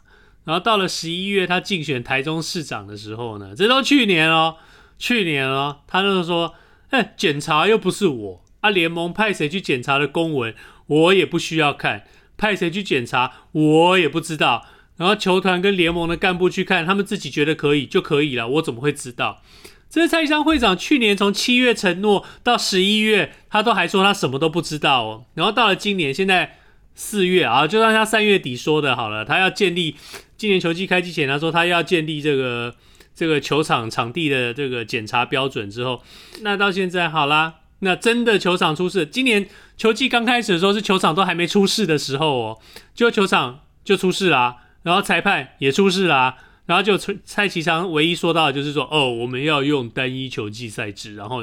[0.42, 4.56] 然后到了十一月他竞选台中市长的时候呢，这都去年哦，
[4.98, 6.52] 去年哦，他就说，
[6.88, 10.52] 哎，检查又不是我啊，联盟派谁去检查的公文，
[10.88, 12.04] 我也不需要看。
[12.40, 14.64] 派谁去检查，我也不知道。
[14.96, 19.42] 然后球团跟联盟的干部去看，他们自己觉得可以就可以了，我怎么会知道？
[19.88, 25.24] 这是蔡其昌会长去年从七月承诺到十一月，他都还说他什么都不知道哦。
[25.34, 26.58] 然后到了今年，现在
[26.94, 29.96] 四月啊，就让他三月底说的好了，他要建立
[30.36, 32.74] 今年球季开机前，他说他要建立这个
[33.14, 36.02] 这个球场场地的这个检查标准之后，
[36.42, 37.59] 那到现在好啦。
[37.80, 42.58] 那真的球场出事，今年球季刚开始的时候是球场都还没出事的时候哦，
[42.94, 51.40] 就球场就出事啦，然后裁判也出事啦，然后就蔡其昌唯一说到的就是说，哦，我们要用单一球季赛制，然后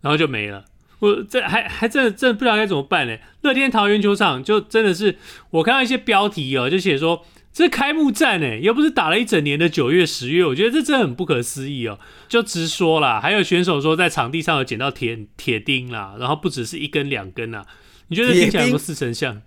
[0.00, 0.64] 然后就没了。
[1.00, 3.16] 我这还还真的真的不知道该怎么办呢。
[3.42, 5.18] 乐天桃园球场就真的是
[5.50, 7.24] 我看到一些标题哦，就写说。
[7.54, 12.00] 这开幕战哎，又不是打了一整年的九月、十月，我觉得这真的很不可思议哦。
[12.28, 17.64] 就直说啦，还有选手说在场地上有捡到铁铁钉啦，然后不只是一根两根啦。
[18.08, 19.40] 你觉得听起来有没有似曾相？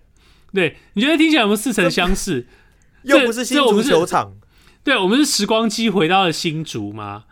[0.54, 2.48] 对，你觉得听起来有没有似曾相识？
[3.04, 4.34] 又不是新竹球场，
[4.86, 7.26] 对，我们是时光机回到了新竹嘛。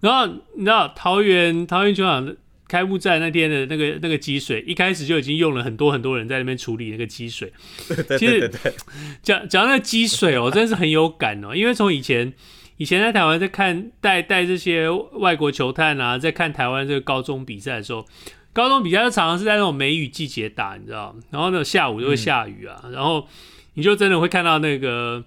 [0.00, 2.34] 然后你知道桃园桃园球场
[2.72, 7.52] 开幕战那天的那个那个积水，一开始就已经用了很多很多人在那边处理那个积水。
[7.86, 8.74] 对对对对对，
[9.22, 11.54] 讲讲那个积水哦，真是很有感哦。
[11.54, 12.32] 因为从以前
[12.78, 18.06] 以前在台湾在看带带这些外国球探啊，在看台湾这个高中比赛的时候，
[18.54, 21.14] 高中比赛就常常是在那种梅雨季节打，你知道？
[21.28, 23.28] 然后呢下午就会下雨啊，嗯、然后
[23.74, 25.22] 你就真的会看到那个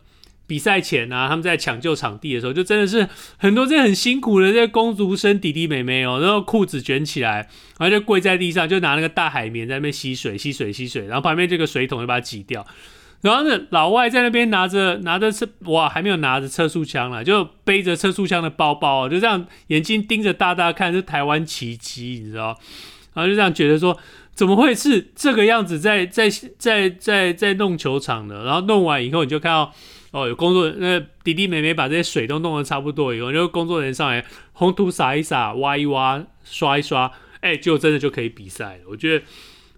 [0.48, 12.66] 比赛前啊，他们在抢救场地的时候，就真的是很多这些很辛苦的这些工读生弟弟妹妹哦，然后裤子卷起来，然后就跪在地上，就拿那个大海绵在那边吸水、吸水、吸水，然后旁边这个水桶就把它挤掉。
[13.22, 22.56] 然后呢，老外在那边拿着拿着测哇，还没有拿着测速枪了，就背着测速枪的包包，就这样眼睛盯着大大看，是台湾奇迹，你知道？
[23.16, 23.98] 然后就这样觉得说，
[24.36, 26.30] 怎么会是这个样子在在
[26.60, 28.44] 在在在弄球场呢？
[28.44, 29.74] 然后弄完以后，你就看到
[30.16, 34.24] 哦，有工作人那弟弟妹妹把这些水都弄得差不多以后，就工作人员上来
[34.54, 38.84] 红土撒一撒，挖一挖，刷一刷，哎，就真的就可以比赛了。
[38.88, 39.26] 我觉得。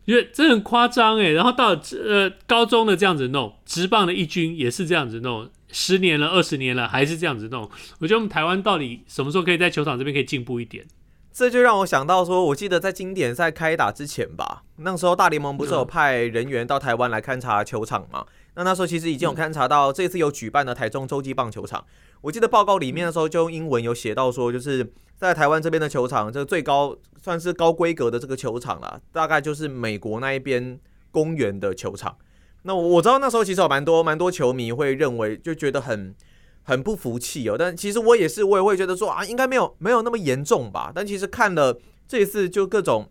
[0.06, 7.70] 因为这很夸张诶，然后到呃高中的这样子弄，职棒的一军也是这样子弄，十年了、二十年了还是这样子弄。
[8.00, 10.86] 我觉得我们台湾到底什么时候可以在球场这边可以进步一点？
[11.34, 18.26] 这就让我想到说，我记得在经典赛开打之前吧，那时候大联盟不是有派人员到台湾来勘察球场吗？
[18.58, 21.86] 那那时候其实已经有勘察到这次有举办的台中洲际棒球场。
[22.22, 30.80] 我记得报告里面的时候就用英文有写到说，就是在台湾这边的球场，这个最高算是高规格的这个球场了，大概就是美国那一边
[31.12, 32.18] 公园的球场。
[32.64, 36.16] 那我知道那时候其实有蛮多蛮多球迷会认为，就觉得很
[36.64, 37.56] 很不服气哦。
[37.58, 40.92] 但其实我也是，我也会觉得说啊，应该没有没有那么严重吧。
[40.96, 43.08] 但其实看了这一次就各种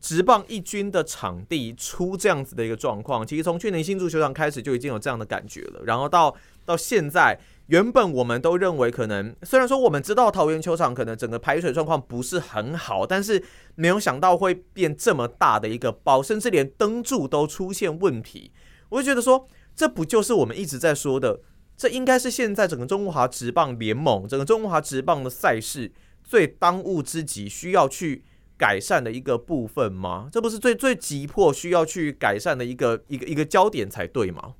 [0.00, 6.34] 直棒一军的场地出这样子的一个状况，其实从去年新竹球场开始就已经有这样的感觉了，然后到
[6.64, 7.38] 到现在。
[7.68, 18.52] 原本我们都认为，可能虽然说我们知道桃园球场可能整个排水状况不是很好，但是没有想到会变这么大的一个包，甚至连灯柱都出现问题。
[18.88, 21.40] 我就觉得说，这不就是我们一直在说的，
[21.76, 25.92] 这应该是现在整个中华职棒联盟、整个中华职棒的赛事
[26.24, 28.24] 最当务之急需要去
[28.58, 30.28] 改善的一个部分吗？
[30.32, 34.54] 这不是最最急迫需要去改善的一个一个一个焦点才对吗？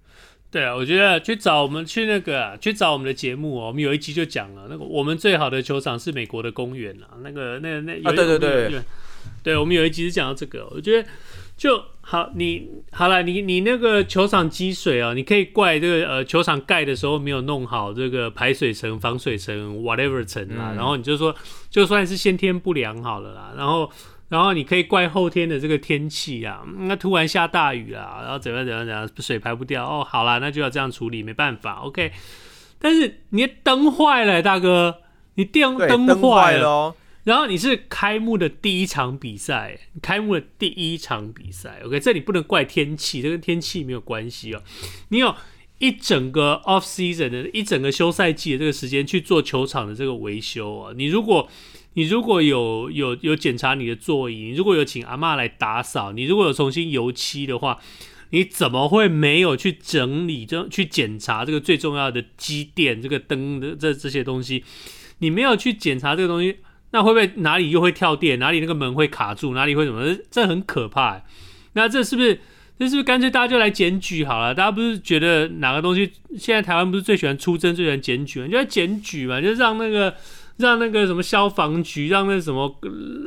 [0.50, 8.80] 对啊，我觉得去找我们去那个、啊、去找我们的节目哦，我们有一集就讲了那个我们最好的球场是美国的公园啊，那个那个那有、啊、对对对对，
[9.42, 11.06] 对我们有一集是讲到这个，我觉得
[11.58, 21.34] 就好，你好了，你你那个球场积水啊，你可以怪这个呃球场盖的时候没有弄好这个排水层、防水层 whatever 层啊，嗯、然后你就说
[21.68, 23.90] 就算是先天不良好了啦，然后。
[24.30, 32.12] 然后你可以怪后天的这个天气啊，那突然下大雨啊，然后怎样怎样怎样，水排不掉哦，好啦，那就要这样处理，没办法，OK。
[32.78, 34.98] 但是你的灯坏了，大哥，
[35.36, 36.94] 你电灯坏了，哦，
[37.28, 44.62] 然后你是开幕的第一场比赛，开幕的第一场比赛，OK，这里不能怪天气，这跟天气没有关系哦。
[45.10, 45.36] 你有
[45.78, 51.48] 一整个 off season 的一整个休赛季的这个时间去做球场的这个维修啊，你如果。
[51.94, 57.80] 你如果有有有检查你的座椅，你如果有请阿嬷来打扫，你如果有重新油漆的话，
[58.30, 64.62] 你怎么会没有去整理、这去检查这个最重要的机电、这个灯的这这些东西？
[65.18, 66.58] 你没有去检查这个东西，
[66.90, 68.38] 那会不会哪里又会跳电？
[68.38, 69.54] 哪里那个门会卡住？
[69.54, 70.16] 哪里会怎么？
[70.30, 71.22] 这很可怕。
[71.72, 72.40] 那这是不是？
[72.78, 74.54] 这是不是干脆大家就来检举好了？
[74.54, 78.48] 大家不是觉得哪个东西现在台湾不是最喜欢出征、最喜欢检举吗？
[78.48, 80.14] 就来检举嘛，就让那个。
[80.58, 82.80] 让那个什么消防局，让那什么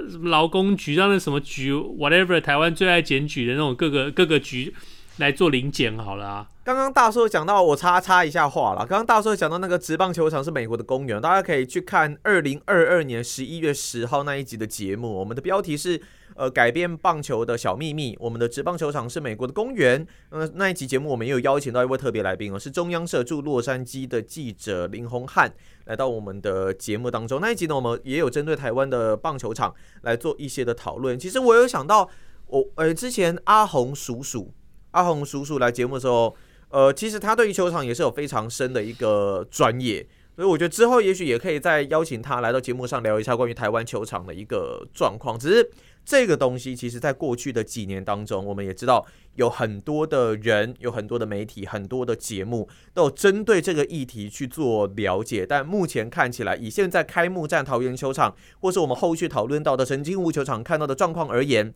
[0.10, 4.76] 什么劳工局，让那什么局，whatever，台湾最爱检举的那种各个各个局
[5.22, 6.48] 来做临检好了啊。
[6.64, 8.80] 刚刚大叔讲到，我插插一下话了。
[8.86, 15.12] 刚刚大叔讲到那个职棒球场是美国的公园，大家可以去看二零二二年十一月十号那一集的节目。
[15.12, 16.00] 我们的标题是
[16.36, 18.16] 呃改变棒球的小秘密。
[18.20, 20.06] 我们的职棒球场是美国的公园。
[20.30, 25.52] 嗯、呃，那一集节目我们也有邀请到一位特别来宾哦，是中央社驻洛杉矶的记者林宏汉。
[25.86, 31.18] 来到我们的节目当中，那一集呢，我们也有针对台湾的棒球场来做一些的讨论。
[31.18, 32.08] 其实我有想到，
[32.46, 34.54] 我呃之前阿红叔叔，
[34.92, 36.36] 阿红叔叔来节目的时候，
[36.70, 45.38] 呃，其实他对于球场也是有非常深的一个专业，所以我觉得之后也许也可以再邀请他来到节目上聊一下关于台湾球场的一个状况。
[45.38, 45.72] 只是。
[46.04, 55.46] 这个东西其实，在过去的几年当中，我们也知道有很多的人、有很多的媒体、很多的节目都有针对这个议题去做了解。
[55.46, 61.72] 但目前看起来，以现在开幕战桃园球场，或是我们后续讨论到的澄清湖球场看到的状况而言，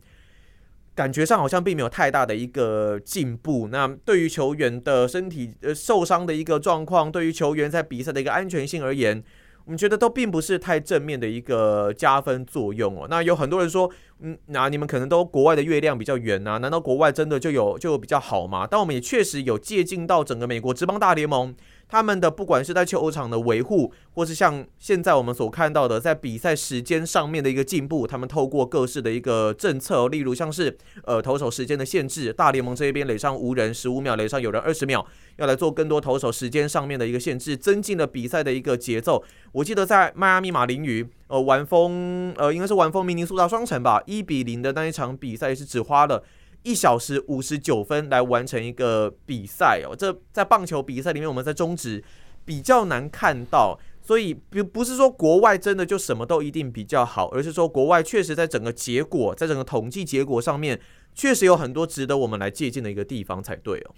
[0.96, 3.68] 感觉上好像并没有太大的一个进步。
[3.68, 9.22] 那对于球员的身体呃受伤的一个状况，对于球员在比赛的一个安全性而言，
[9.66, 13.06] 我们觉得都并不是太正面的一个加分作用哦。
[13.10, 16.56] 那有很多人说，嗯，那你们可能都国外的月亮比较圆啊？
[16.58, 18.66] 难道国外真的就有就比较好吗？
[18.66, 21.54] 但我们也确实有借鉴到整个美国职棒大联盟
[21.88, 35.06] 他们的不管是在球场的维护，或是像现在我们所看到的，在比赛时间上面的一个进步，他们透过各式的一个政策，例如像是呃投手时间的限制，大联盟这一边垒上无人十五秒，垒上有人二十秒，
[35.36, 39.22] 要来做更多投手时间上面的一个限制，增进了比赛的一个节奏。
[39.52, 46.22] 我记得在迈阿密马林鱼，呃，完封，呃，应该是完封明尼苏达双城吧，一比零的那一场比赛是只花了。
[46.66, 52.02] 一小时五十九分来完成一个比赛哦，这在棒球比赛里面，我们在中职
[52.44, 60.80] 比较难看到，所以不不是说国外真的就什么都一定比较好，而是说国外确实在整个结果，在整个统计结果上面，
[61.14, 63.94] 确实有很多值得我们来借鉴的一个地方才对哦。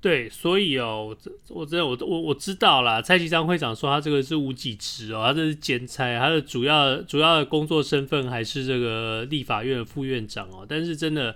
[0.00, 1.16] 对，所以哦，
[1.48, 11.34] 我我真的我我我知道啦，蔡其章会长说他这个是无给职哦，他这是兼差，他的主要主要的工作身份还是这个立法院副院长哦，但是真的。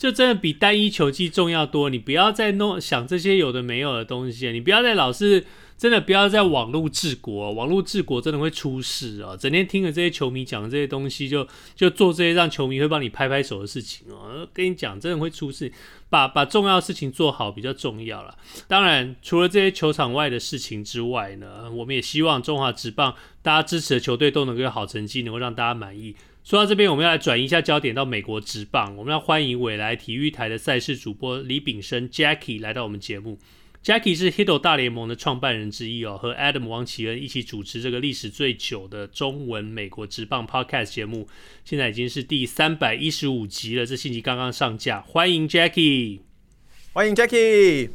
[0.00, 5.44] 就真的比单一球技重要多，你不要再弄想这些有的没有的东西，你不要再老是
[5.76, 9.36] 真的不要再网络治国，网络治国真的会出事啊！
[9.36, 14.48] 整天听着这些球迷讲这些东西就，就做这些让球迷会帮你拍拍手的事情哦。
[14.54, 15.70] 跟你讲，真的会出事，
[16.08, 18.34] 把把重要的事情做好比较重要了。
[18.66, 26.16] 当然，除了这些球场外的事情之外呢，我们也希望中华职棒大家支持的球队都能够有好成绩，能够让大家满意。
[26.42, 28.96] 说到这边，我们要来转移一下焦点到美国职棒。
[28.96, 33.38] 我们要欢迎未来体育台的赛事主播李炳生 Jackie 来到我们节目。
[33.84, 41.28] Jackie 是 Hito 大联盟的创办人之一哦，和 Adam 王启恩一起主持这个历史最久的中文美国职棒 Podcast 节目，
[41.64, 43.86] 现在已经是第三百一十五集了。
[43.86, 46.20] 这星期刚刚上架，欢迎 Jackie，
[46.92, 47.90] 欢迎 Jackie。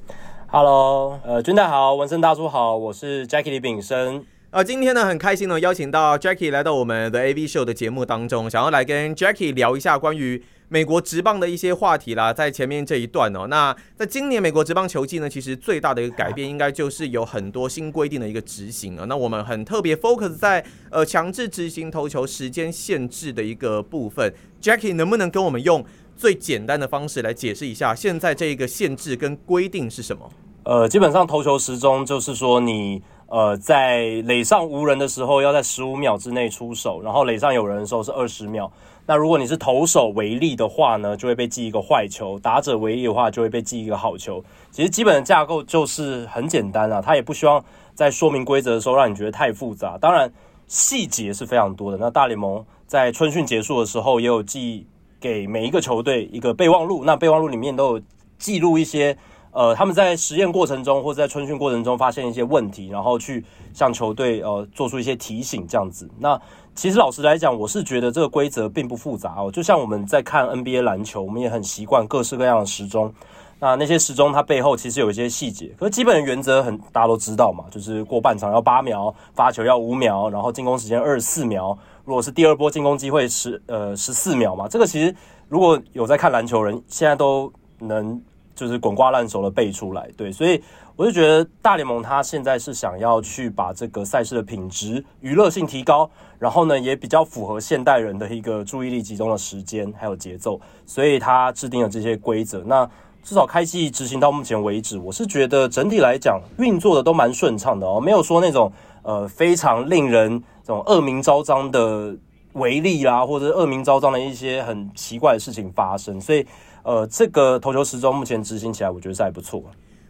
[0.48, 4.26] Hello，呃，军大好，文森大叔好，我是 Jackie 李炳生。
[4.56, 12.32] 啊，今天呢很开心呢，邀请到 Jackie 来到我们的 AV Show 的节目当中，想要来跟 Jackie 聊一下关于美国职棒的一些话题啦。
[12.32, 19.04] 在前面这一段哦，那在今年美国职棒球季呢，其实最大的一个改变，应该就是有很多新规定的一个执行啊。
[19.10, 24.34] 那我们很特别 focus 在呃强制执行投球时间限制的一个部分。
[24.62, 25.84] Jackie 能不能跟我们用
[26.16, 30.32] 最简单的方式来解释一下，现在这一个限制跟规定是什么？
[30.64, 33.02] 呃，基本上投球时钟就是说你。
[33.28, 38.72] 呃，在垒上无人的时候，要在十五秒之内出手；然后垒上有人的时候是二十秒。
[39.08, 44.44] 那如果你是投手为例的话呢，就会被记一个坏球；打者为例的话，就会被记一个好球。
[44.72, 47.64] 其实基本的架构就是很简单啊，他也不希望
[47.96, 49.98] 在说明规则的时候让你觉得太复杂。
[49.98, 50.32] 当然，
[50.68, 51.98] 细节是非常多的。
[51.98, 54.86] 那大联盟在春训结束的时候，也有寄
[55.20, 58.04] 给每一个球队一个备忘录，那备忘录里面都有
[58.38, 59.18] 记录一些。
[59.56, 63.42] 呃，他们在实验过程中或者在春训过程中发现一些问题，然后去
[63.74, 66.10] 向球队呃做出一些提醒，这样子。
[66.20, 66.38] 那
[66.76, 69.50] 其实老实来讲，我是觉得这个规则并不复杂哦。
[69.50, 73.10] 就像我们在看 NBA 篮球，我们也很习惯各式各样的时钟。
[73.58, 81.78] 那那些时钟它背后其实有一些细节，可是基本的原则很大家都知道嘛，就是过半场要八秒，发球要五秒，然后进攻时间二十四秒。
[82.04, 85.16] 如果是第二波进攻机会十呃十四秒嘛，这个其实
[85.48, 87.50] 如果有在看篮球人，现在都
[87.80, 88.22] 能。
[88.56, 90.64] 就是滚瓜烂熟的背出来，对，所以
[90.96, 102.64] 我就觉得大联盟他现在是想要去把这个赛事的品质、娱乐性提高，然后呢也比较符合现代人的一个注意力集中的时间还有节奏，所以他制定了这些规则。
[102.66, 102.90] 那
[103.22, 108.72] 至少开季执行到目前为止，我是觉得整体来讲运作的都蛮顺畅的哦，没有说那种
[109.04, 112.16] 呃非常令人这种恶名昭彰的
[112.54, 116.48] 违例啦，或者恶名昭彰的一些很奇怪的事情发生，所以。
[116.86, 119.64] 呃，这个投球时钟目前执行起来，我觉得是还不错。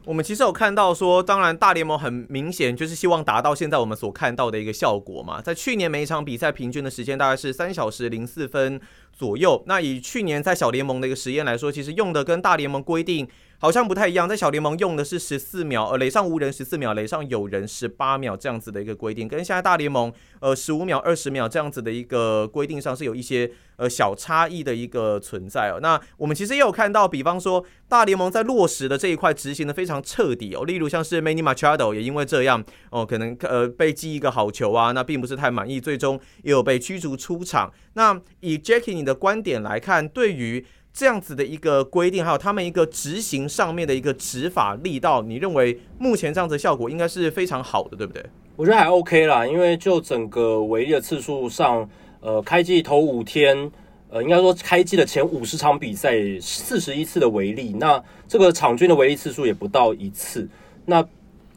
[0.04, 5.42] 我们其实有看到说，当然大联盟很明显就是希望达到现在我们所看到的一个效果嘛。
[5.42, 8.80] 在去年每一场比赛平均的时间大概是三小时零四分
[9.16, 9.64] 左右。
[9.66, 13.28] 那以去年在小联盟的一个实验来说，其实用的跟大联盟规定。
[13.58, 20.12] 好像不太一样，在小联盟用的是十四秒，呃，垒上无人十四秒，垒上有人十八秒这样子的一个规定，跟现在大联盟
[20.42, 25.80] 呃十五秒、二十秒这样子的一个规定上是有一些呃小差异的一个存在哦。
[25.82, 37.72] 那我们其实也有看到，比方说大联盟在落实的这一块执行的非常彻底哦，例如像是 Manny Machado 也因为这样哦，可能呃被记一个好球啊，那并不是太满意，最终也有被驱逐出场。
[37.94, 48.26] 那以 Jackie 的观点来看，对于这样子的一个规定，还有他们一个执行上面的一个执法力道，你认为目前这样子的效果应该是非常好的，对不对？
[48.56, 51.90] 我觉得还 OK 啦，因为就整个违例的次数上，
[52.22, 53.70] 呃，开季头五天，
[54.10, 60.48] 呃，应该说开季的前五十场比赛，四十一次的违例，那这个场均的违例次数也不到一次。
[60.86, 61.06] 那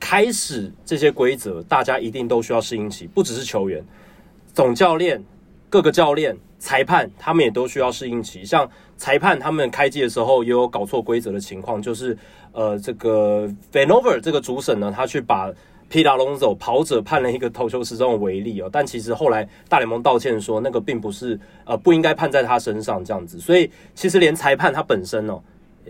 [0.00, 3.84] 开始这些规则，大家一定都需要适应期，不只是球员，
[4.52, 5.22] 总教练、
[5.70, 6.36] 各个教练。
[6.58, 12.16] 裁判他们也都需要适应期，像裁判他们开机的时候也有搞错规则的情况，就是
[12.52, 15.52] 呃这个 Vanover 这个主审呢，他去把
[15.88, 25.40] 皮达龙走跑者判了一个投球时钟的违例哦，但其实后来大联盟道歉说那个并不是呃不应该判在他身上这样子，所以其实连裁判他本身哦，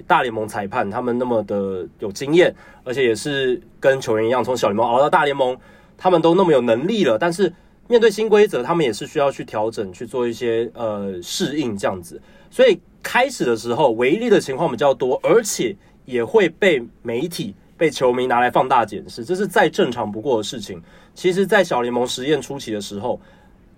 [0.06, 2.54] 大联盟裁判他们那么的有经验，
[2.84, 5.56] 而且也是跟球员一样从小联盟熬到大联盟，
[5.96, 7.50] 他们都那么有能力了，但是。
[7.88, 12.20] 面对新规则，他们也是需要去调整，去做一些呃适应这样子。
[12.50, 15.74] 所以开始的时候违例的情况比较多，而且
[16.04, 20.82] 也会被媒体、被球迷拿来放大检视，这是再正常不过的事情。
[21.14, 23.18] 其实，在小联盟实验初期的时候，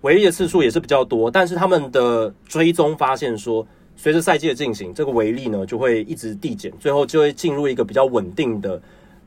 [0.01, 8.81] 违例的次数也是比较多，但是他们的追踪发现说，随着赛季的进行，这个违例呢就会一直递减，最后就会进入一个比较稳定的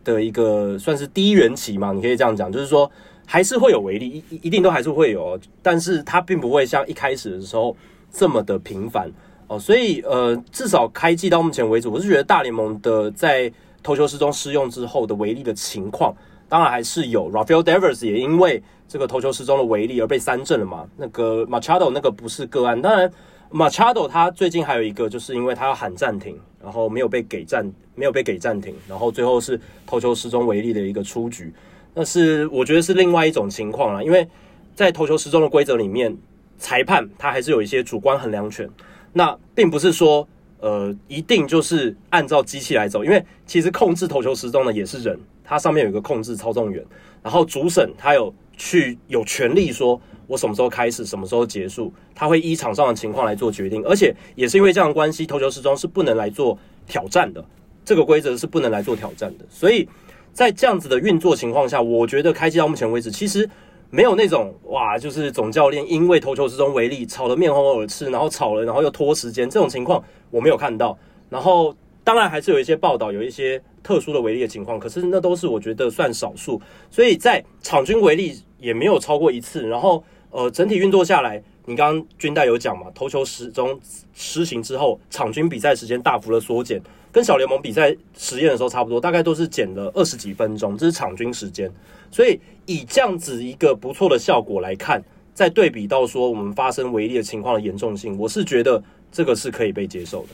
[0.05, 2.91] 的一个算是低原期嘛，你可以这样讲，就是说。
[3.27, 7.77] 还是会有违例，一一定都还是会有，但是它并不会像一开始的时候
[8.13, 9.11] 这么的频繁
[9.47, 13.53] 哦，所以呃，至少开季到目前为止，我是觉得大联盟的在
[13.83, 16.15] 投球时钟适用之后的违例的情况，
[16.49, 17.31] 当然还是有。
[17.31, 23.11] Rafael Devers 也因为这个投球时钟的违例而被三振了嘛，那个 Machado 那个不是个案，当然
[23.51, 31.53] Machado 他最近还有一个，就是因为他要喊暂停，然后没有被给暂，没有被给暂停，然后最后是投球时钟违例的一个出局。
[31.95, 34.27] 那是我觉得是另外一种情况了，因为
[34.75, 36.17] 在投球时钟的规则里面，
[36.59, 38.69] 裁判他还是有一些主观衡量权。
[39.13, 40.27] 那并不是说
[40.59, 46.85] 呃一定就是按照机器来走，因为其实控制投球时钟的也是人，它上面有一个控制操纵员，
[47.23, 57.45] 然后主审他有去有权利说我什么时候开始，什么时候结束，他会依场上的情况来做决定，而且也是因为这样关系，投球时钟是不能来做挑战的，
[57.85, 59.89] 这个规则是不能来做挑战的，所以。
[60.35, 63.49] 在这样子的运作情况下，我觉得开机到目前为止，其实
[63.89, 70.99] 没有那种哇，就是总教练因为投球时钟为例吵得面红耳赤，然后吵了，然后又拖时间这种情况，我没有看到。
[71.31, 76.61] 然后当然还是有一些报道，有一些特殊的违例的情况，可是那都是我觉得算少数。
[76.91, 79.67] 所以在场均违例也没有超过一次。
[79.69, 83.79] 然后呃，整体运作下来，你刚刚军代有讲嘛，投球时钟
[84.13, 86.83] 施行之后，场均比赛时间大幅的缩减。
[87.15, 91.71] 跟小联盟比赛实验的时候差不多，大概都是减了二十几分钟，这是场均时间。
[92.11, 95.01] 所以以这样子一个不错的效果来看，
[95.33, 100.29] 再对比到说我们发生违例的情况的严重性，我是觉得这个是可以被接受的。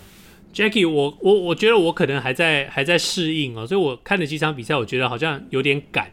[0.55, 6.11] Jackie，我我我觉得我可能还在还在适应哦，所以我看了几场比赛，我觉得好像有点赶。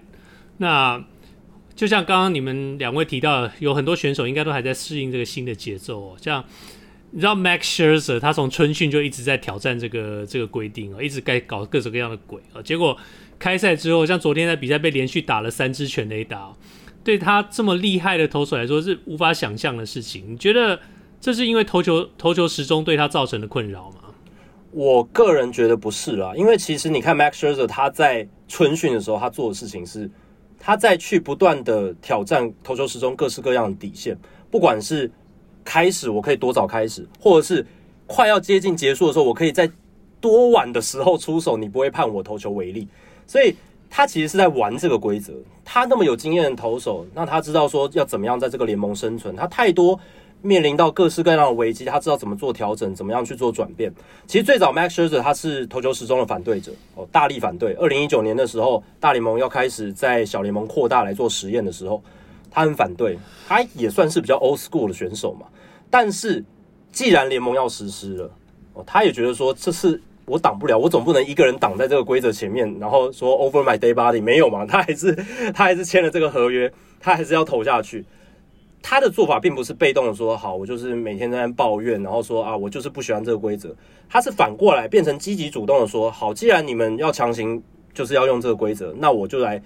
[0.58, 1.02] 那
[1.78, 6.44] 就像刚刚你们两位提到，有很多选手应该都还在适应这个新的节奏哦，像。
[7.12, 12.62] 你知道 Max Scherzer 他从春训就一直在挑战这个这个规定啊，一直该搞各种各样的鬼啊。
[12.62, 12.96] 结果
[13.40, 16.54] 开赛之后，像昨天在比赛被连续打了三支全垒打，
[17.06, 20.34] 对他这么厉害的投手来说是无法想象的事情。
[20.34, 20.80] 你觉得
[21.22, 24.14] 这是因为投球投球时钟对他造成的困扰吗？
[24.72, 30.12] 我个人觉得不是啦，因为其实你看 Max Scherzer 他在春训的时候，他做的事情是
[30.60, 34.18] 他在去不断的挑战投球时钟各式各样的底线，
[34.52, 35.10] 不管是。
[35.68, 37.66] 开始我可以多早开始，或者是
[38.06, 39.70] 快要接近结束的时候，我可以在
[40.22, 42.88] 多晚的时候出手，你不会判我投球违例。
[43.28, 43.54] 所以
[43.90, 45.34] 他其实是在玩这个规则。
[45.66, 49.36] 他那么有经验的投手，那他知道说要怎么样在这个联盟生存。
[49.36, 50.00] 他太多
[50.42, 53.94] 面临到各式各样的危机，他知道怎么做调整，怎么样去做转变。
[54.26, 57.74] 其实最早 Max Scherzer 他是投球时钟的反对者哦，大力反对。
[57.74, 62.02] 二零一九年的时候，大联盟要开始在小联盟扩大来做实验的时候，
[62.50, 63.18] 他很反对。
[63.48, 65.48] 他也算是比较 old school 的选手嘛。
[65.90, 66.44] 但是，
[66.92, 68.32] 既然联盟要实施了，
[68.74, 74.66] 哦，他也觉得说这是我挡不了，我总不能一个人挡在这个规则前面，然后说 over my dead body 没有嘛？
[74.66, 75.14] 他还是
[75.54, 78.06] 他还是签了这个合约，他还是要投下去。
[78.82, 83.76] 他的做法并不是被动的说好，我就是每天在抱怨，然后说啊，我就是不喜欢这个规则。
[84.10, 87.62] 他是反过来变成积极主动的说，好，既然你们要强行
[87.94, 89.62] 就是要用这个规则，那我就来，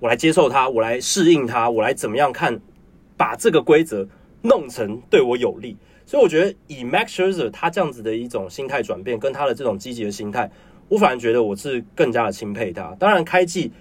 [0.00, 2.60] 我来接受它，我来适应它，我来怎么样看，
[3.16, 4.06] 把这个规则。
[4.46, 5.74] 弄成对我有利，
[6.04, 10.50] 所以我觉得以 Max Scherzer 他这样子的一种心态转变，跟他的这种积极的心态，
[10.90, 12.94] 我反而觉得我是更加的钦佩他。
[12.98, 13.72] 当然，开季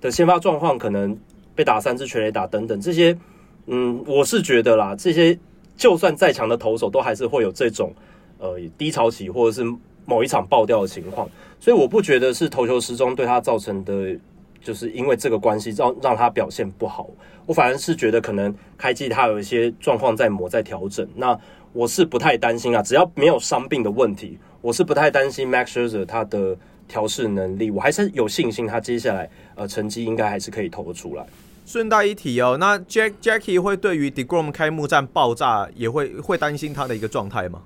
[0.00, 1.18] 的先发状况可能
[1.56, 3.18] 被打三支全垒打等等这些，
[3.66, 5.36] 嗯，我是觉得啦，这些
[5.76, 7.92] 就算再强的投手，都还是会有这种
[8.38, 9.68] 呃低潮期或者是
[10.04, 14.16] 某一场爆掉的情况，所以我不觉得是投球时钟对他造成的。
[14.62, 17.08] 就是因为这个关系，让让他表现不好。
[17.46, 21.06] 我反而是觉得可能开季他有一些状况在磨，在调整。
[21.16, 21.38] 那
[21.72, 26.56] 我是不太担心啊，只要没有伤病的问题，我是不太担心 Max Scherzer 他的
[26.86, 27.70] 调试能力。
[27.70, 31.26] 我还是有信心，他接下来呃成绩应该还是可以投得出来。
[31.64, 37.62] 顺带一提哦，那 Jack Jackie 会对于 Degrom 开幕战爆炸也会会担心他的一个状态吗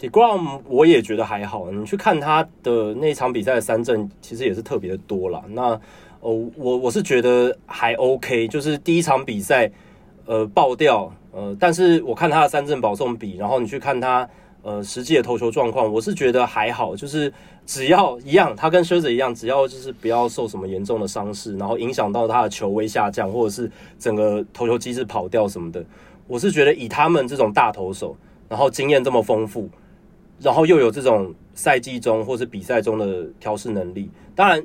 [0.00, 5.42] ？Degrom 我也觉得还好，你去看他的那场比赛的三振，其实也是特别的多啦。
[5.48, 5.80] 那
[6.20, 9.70] 哦，我我是觉得还 OK，就是第一场比赛
[10.26, 14.28] 呃爆掉呃，但是我看他的三振保送比，然后你去看他。
[14.60, 17.32] 呃，实际的投球状况，我是觉得还好，就是
[17.64, 25.82] 只要一样，他跟 Scherzer 一样，只要就是不要受什么严重的伤势，然后影响到他的球威下降，或者是整个投球机制跑掉什么的，
[26.26, 28.14] 我是觉得以他们这种大投手，
[28.48, 29.70] 然后经验这么丰富，
[30.40, 34.62] 然后又有这种赛季中或是比赛中的调试能力，当然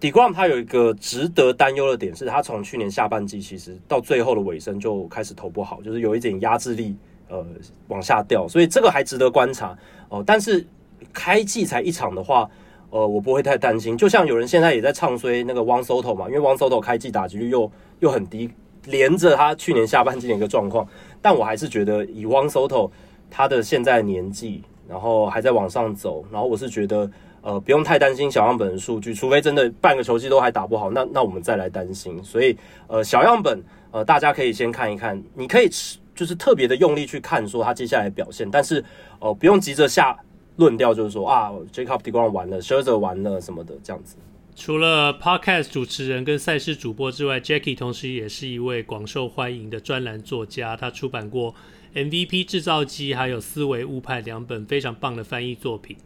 [0.00, 6.96] Degrom 他有一个值得担忧的点，是他从去年下半季其实到最后的尾声就开始投不好，就是有一点压制力。
[7.30, 7.44] 呃，
[7.88, 9.76] 往下掉，所以这个还值得观察
[10.08, 10.66] 哦、但是
[11.12, 12.48] 开季才一场的话，
[12.88, 13.98] 呃，我不会太担心。
[13.98, 17.70] 就像有人现在也在唱衰那个 Juan Soto 嘛，因为 Juan Soto 开季打击率又
[18.00, 18.50] 又很低，
[18.86, 20.88] 连着他去年下半季的一个状况。
[21.20, 22.90] 但我还是觉得以 Juan Soto
[23.30, 27.10] 他的现在年纪，然后还在往上走，然后我是觉得
[27.48, 32.22] 呃不用太担心小样本的数据，除非真的半个球季都还打不好，那那我们再来担心。
[32.22, 32.54] 所以
[32.88, 35.98] 呃小样本呃大家可以先看一看，你可以吃。
[36.18, 38.80] 就是特别的用力去看，说他接下来表现，但是
[39.20, 40.18] 哦、呃，不用急着下
[40.56, 44.16] 论调，就是说啊，Jacob deGrom 完了，Scherzer 完了什么的这样子。
[44.56, 50.76] 除了 Podcast 主持人跟赛事主播之外，Jackie 同时也是一位广受欢迎的专栏作家。
[50.76, 51.54] 他出版过
[51.94, 55.96] MVP 制造机还有思维误判两本非常棒的翻译作品。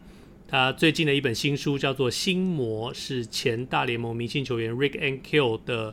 [0.53, 5.91] 他最近的一本新书叫做《心魔》，是前大联盟明星球员 Rick and Kill 的。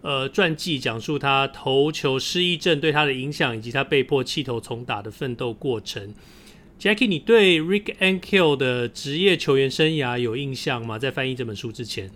[0.00, 6.14] 呃，传记讲述他投球失忆症对他的影响，以及他被迫弃投重打的奋斗过程。
[6.80, 10.98] Jackie，你对 Rick and Kill 的职业球员生涯有印象吗？
[10.98, 12.10] 在翻译这本书之前，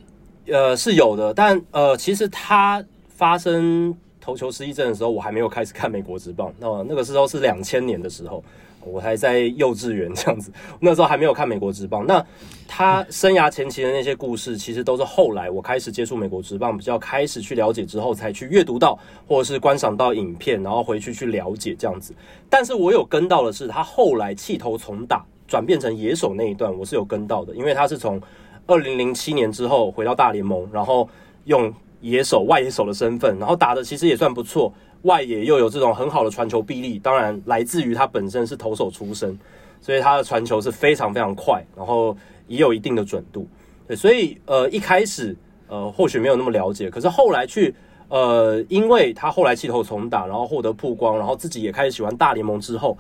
[0.47, 6.55] 呃，是有的，但呃，其实他发生投球失忆症的时候，我还没有开始看美国职棒。
[6.59, 8.43] 那那个时候是两千年的时候。
[8.85, 12.07] 我还在幼稚园这样子，那时候还没有看美国职棒。
[12.07, 12.25] 那
[12.67, 22.15] 他生涯前期的那些故事，其实都是后来我开始接触美国职棒，比较开始去了解之后，才去阅读到或者是观赏到影片，然后回去去了解这样子。
[22.49, 28.21] 但是我有跟到的是他后来弃投重打，转变成野手那一段，我是有跟到的，因为他是从
[28.67, 31.09] 二零零七年之后回到大联盟，然后
[31.45, 34.73] 用野手外野手的身份，然后打的其实也算不错。
[35.03, 39.39] 外野又有这种很好的传球臂力，当然来自于他本身是投手出身，
[39.81, 43.47] 所以他的传球是非常非常快，然后也有一定的准度。
[43.87, 45.37] 对，所以呃一开始
[45.67, 47.75] 呃或许没有那么了解，可是后来去
[48.09, 52.97] 呃，因为他后来弃投重打，然后获得曝光，然后自己也开始喜欢大联盟之后，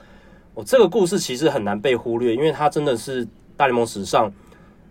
[0.55, 3.27] 哦，这个故事其实很难被忽略，因为他真的是
[3.57, 4.33] 大联盟史上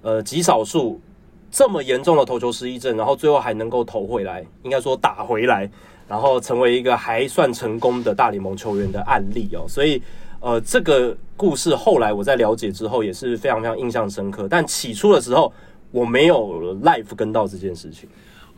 [0.01, 1.01] 呃极少数
[1.49, 5.69] 这么严重的投球失忆症，然后最后还能够投回来，应该说打回来。
[6.11, 10.01] 然后成为一个还算成功的大联盟球员的案例哦，所以
[10.41, 14.45] 呃，这个故事后来我在了解之后也是非常非常印象深刻。
[14.49, 15.53] 但起初的时候
[15.89, 18.09] 我没有 life 跟到这件事情。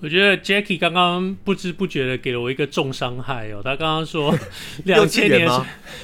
[0.01, 3.62] 我觉得 Jackie 刚刚不知不觉的给了我一个重伤害哦。
[3.64, 4.36] 他刚刚说
[4.84, 5.47] 两千年，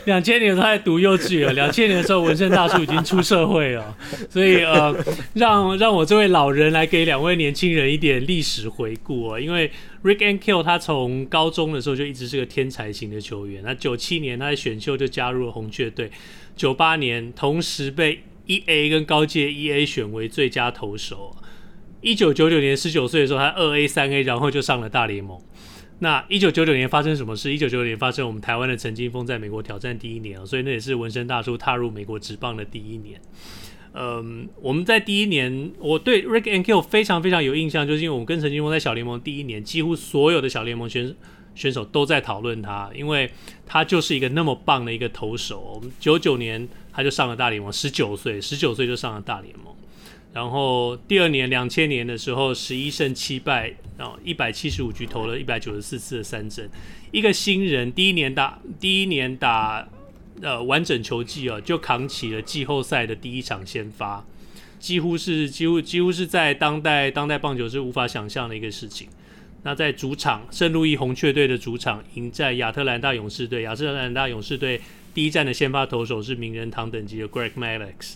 [0.05, 3.93] 两千年他在读幼稚园，两千年的时候文生大叔已经出社会了，
[4.29, 4.95] 所以呃，
[5.33, 9.39] 让让我这位老人来给两位年轻人一点历史回顾哦。
[9.39, 9.69] 因为
[10.03, 16.09] Rick and Kill，他从高中的时候就一直是个天才型的球员，那九七年他在选秀就加入了红雀队，
[16.55, 21.35] 九八年同时被一 A 跟高阶一 A 选为最佳投手。
[22.01, 25.37] 一九九九年十九岁的时候，他二 A 三 A，然后就上了大联盟。
[25.99, 27.53] 那一九九九年发生什么事？
[27.53, 33.19] 一九九九年发生我们台湾的陈金锋在美国挑战第一年，所以那也是文生大叔踏入美国职棒的第一年。
[33.93, 41.15] 嗯，我们在第一年，我对 Rick and Kill 非常非常有印象，就是因为我们跟陈金锋在小联盟第一年，几乎所有的小联盟选
[41.55, 43.29] 选手都在讨论他，因为
[43.65, 45.59] 他就是一个那么棒的一个投手。
[45.75, 49.73] 我们九九年他就上了大联盟，十九岁，十九岁就上了大联盟。
[50.31, 56.69] 然后第二年两千年的时候，十一胜七败，然后一百七十五局投了一百九十四次的三振。
[57.11, 59.89] 一个新人第一年打第一年打
[60.41, 64.25] 呃完整球季啊，就扛起了季后赛的第一场先发，
[64.79, 69.07] 几乎是几乎几乎是在当代当代棒球是无法想象的一个事情。
[69.63, 74.79] 那在主场圣路易红雀队的主场迎战亚特兰大勇士队，亚特兰大勇士队
[75.13, 78.15] 第一战的先发投手是名人堂等级的 Greg Maddux。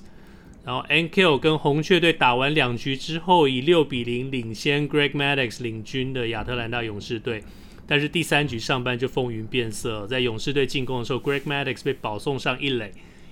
[0.63, 7.43] 然后 NQ 跟红雀队打完两局之后，以六比零领先 Greg Maddux 领军的亚特兰大勇士队。
[7.85, 12.91] 但是第三局上半就风云变色，在勇士队进攻的时候，Greg Maddux 被保送上一垒，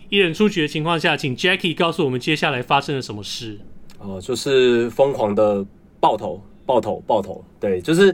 [0.10, 3.58] 一人出局的情况下，请 Jackie 告诉我们接下来发生了什么事。
[4.00, 5.66] 哦、就是疯狂的
[6.00, 7.44] 爆头、爆头、爆头。
[7.60, 8.12] 对，就是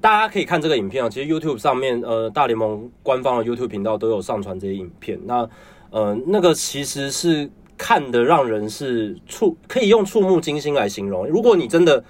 [0.00, 5.18] 大家可以看这个影片啊，其实 YouTube 上面，呃，大联盟官方的 YouTube 频道都有上传这些影片。
[5.24, 5.48] 那，
[5.90, 11.26] 呃，那个其实是看得让人是触，可以用触目惊心来形容。
[11.26, 12.04] 如果你真的，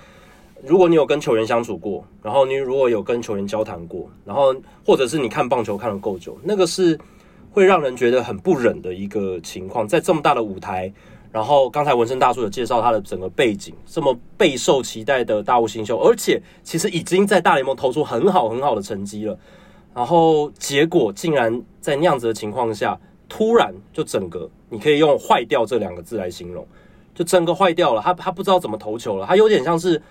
[0.62, 4.54] 如果你有跟球员相处过，然后你如果有跟球员交谈过，然后
[4.86, 6.98] 或者是你看棒球看得够久，那个是
[7.50, 10.92] 会让人觉得很不忍的一个情况，在这么大的舞台。
[11.32, 19.38] 然后刚才文生大叔有介绍他的整个背景，这么备受期待的大物新秀，而且其实已经在大联盟投出很好很好的成绩了。
[19.94, 22.98] 然后结果竟然在那样子的情况下，
[23.28, 26.66] 突然就整个，你可以用“坏掉”这两个字来形容，
[27.14, 28.02] 就整个坏掉了。
[28.02, 30.02] 他他不知道怎么投球了，他有点像是，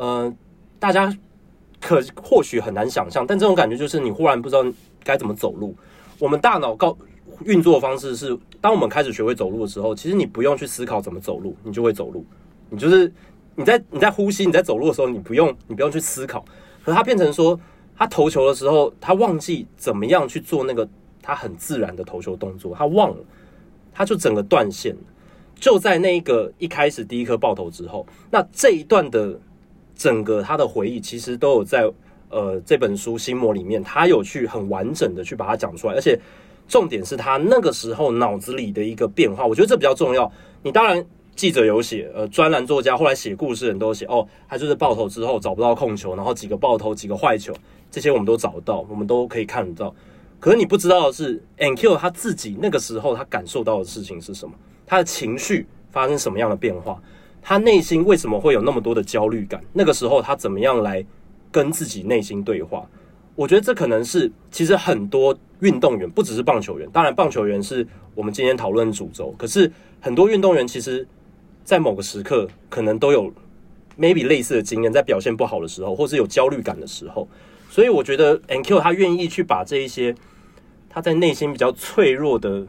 [0.00, 0.34] 呃，
[0.78, 1.14] 大家
[1.78, 4.64] 可或许很难想象，但这种感觉就是你忽然不知道
[5.04, 5.76] 该怎么走路。
[6.18, 6.96] 我们大脑告。
[7.46, 12.22] 运作的方式是，当我们开始学会走路的时候，其实你不用去思考怎么走路，你就会走路。
[12.68, 13.10] 你就是
[13.54, 16.44] 你在你在呼吸，你在走路的时候，你不用你不用去思考。
[16.84, 17.58] 可是他变成说，
[17.96, 20.86] 他投球的时候，他忘记怎么样去做那个
[21.22, 23.24] 他很自然的投球动作，他忘了，
[23.94, 24.94] 他就整个断线。
[25.54, 29.40] 就在那一个一开始第一颗爆头之后，那这一段的
[30.00, 31.84] 整个他的回忆，其实都有在
[32.30, 36.18] 呃这本书《心魔》里面，他有去很完整的去把它讲出来，而且。
[36.70, 40.30] 重点是他那个时候脑子里的一个变化，我觉得这比较重要。
[40.62, 47.52] 你当然记者有写，呃，专栏作家后来写故事的人都写，哦，他就是爆头之后找不到控球，然后几个爆头，几个坏球，
[47.90, 49.92] 这些我们都找到，我们都可以看得到。
[50.38, 54.54] 可是你不知道的是，Ankiel 他自己那个时候他感受到的事情是什么？
[54.86, 57.02] 他的情绪发生什么样的变化？
[57.42, 59.60] 他内心为什么会有那么多的焦虑感？
[59.72, 61.04] 那个时候他怎么样来
[61.50, 62.86] 跟自己内心对话？
[63.34, 65.36] 我觉得这可能是其实很多。
[65.60, 69.30] 运动员不只是棒球员，当然棒球员是我们今天讨论的主轴。
[69.36, 69.70] 可是
[70.00, 71.06] 很多运动员其实，
[71.64, 73.30] 在某个时刻可能都有
[73.98, 77.28] maybe 类似的经验，在表现不好的时候，或是有焦虑感的时候。
[77.68, 80.14] 所以我觉得 Ankiel 他愿意去把这一些
[80.88, 82.66] 他在内心比较脆弱的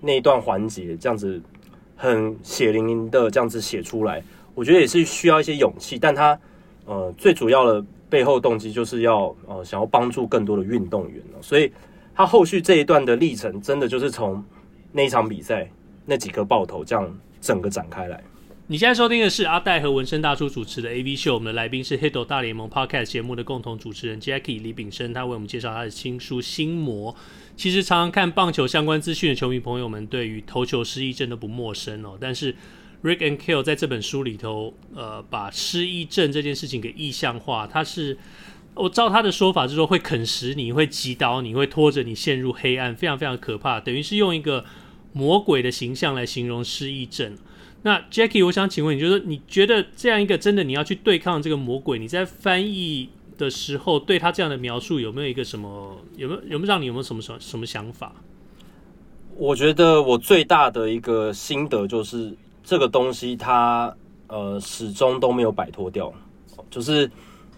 [0.00, 1.42] 那一段环节，这样子
[2.00, 4.22] 很血淋淋的这样子写出来，
[4.54, 5.98] 我觉得也是需要一些勇气。
[5.98, 6.38] 但他
[6.86, 11.70] 呃最主要的背后动机就是要呃想要帮助更多的运动员，所以。
[12.12, 14.44] 他后续这一段的历程，真的就是从
[14.92, 15.70] 那一场比赛
[16.04, 18.22] 那几颗爆头这样整个展开来。
[18.66, 27.10] 你现在收听的是阿戴和文生大叔主持的 AV 秀，我们的来宾是《Hito 大联盟》Podcast 节目的共同主持人 Jackie 李炳生，他为我们介绍他的新书《心魔》。
[27.60, 32.16] 其实常常看棒球相关资讯的球迷朋友们，对于投球失忆症都不陌生哦。
[32.18, 32.56] 但是
[33.02, 38.16] Rick Ankiel 在这本书里头，呃，把失忆症这件事情给意象化，他是。
[38.72, 43.78] 我照他的说法，是说会啃食你，会击倒你，会拖着你陷入黑暗，非常非常可怕。
[43.78, 44.64] 等于是用一个
[45.12, 47.36] 魔鬼的形象来形容失忆症。
[47.82, 55.96] 那 Jackie，我想请问你，就是你觉得这样一个真的你要去对抗这个魔鬼，你在翻译的时候对他这样的描述有没有一个什么？
[56.16, 58.12] 有没有有没有让你有没有什么什么什么想法？
[59.36, 62.32] 我觉得我最大的一个心得就是
[62.62, 63.92] 这个东西它
[64.28, 66.12] 呃始终都没有摆脱掉，
[66.70, 67.10] 就是。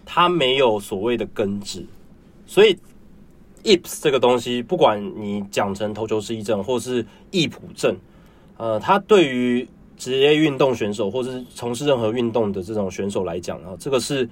[0.05, 1.85] 它没有所谓的根治，
[2.45, 2.77] 所以
[3.63, 7.95] IPS 这个东西，不管你讲成投球失忆症或是易普症，
[8.57, 9.65] 呃，它对于
[9.95, 14.29] 职业运动选手或是从事任何运动的这种选手来讲啊，这个是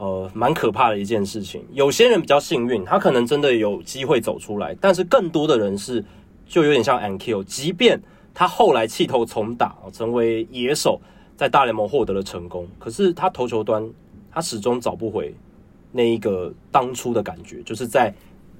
[0.00, 1.64] 呃蛮可怕的一件事情。
[1.72, 6.04] 有些人比较幸运，他可能真的有机会走出来，但是更多的人是
[6.48, 8.00] 就有点像 Ankiel，即便
[8.34, 11.00] 他后来弃投重打，成为野手，
[11.36, 13.88] 在大联盟获得了成功，可是他投球端。
[14.32, 15.34] 他始终找不回
[15.90, 18.14] 那一个当初的感觉，就是在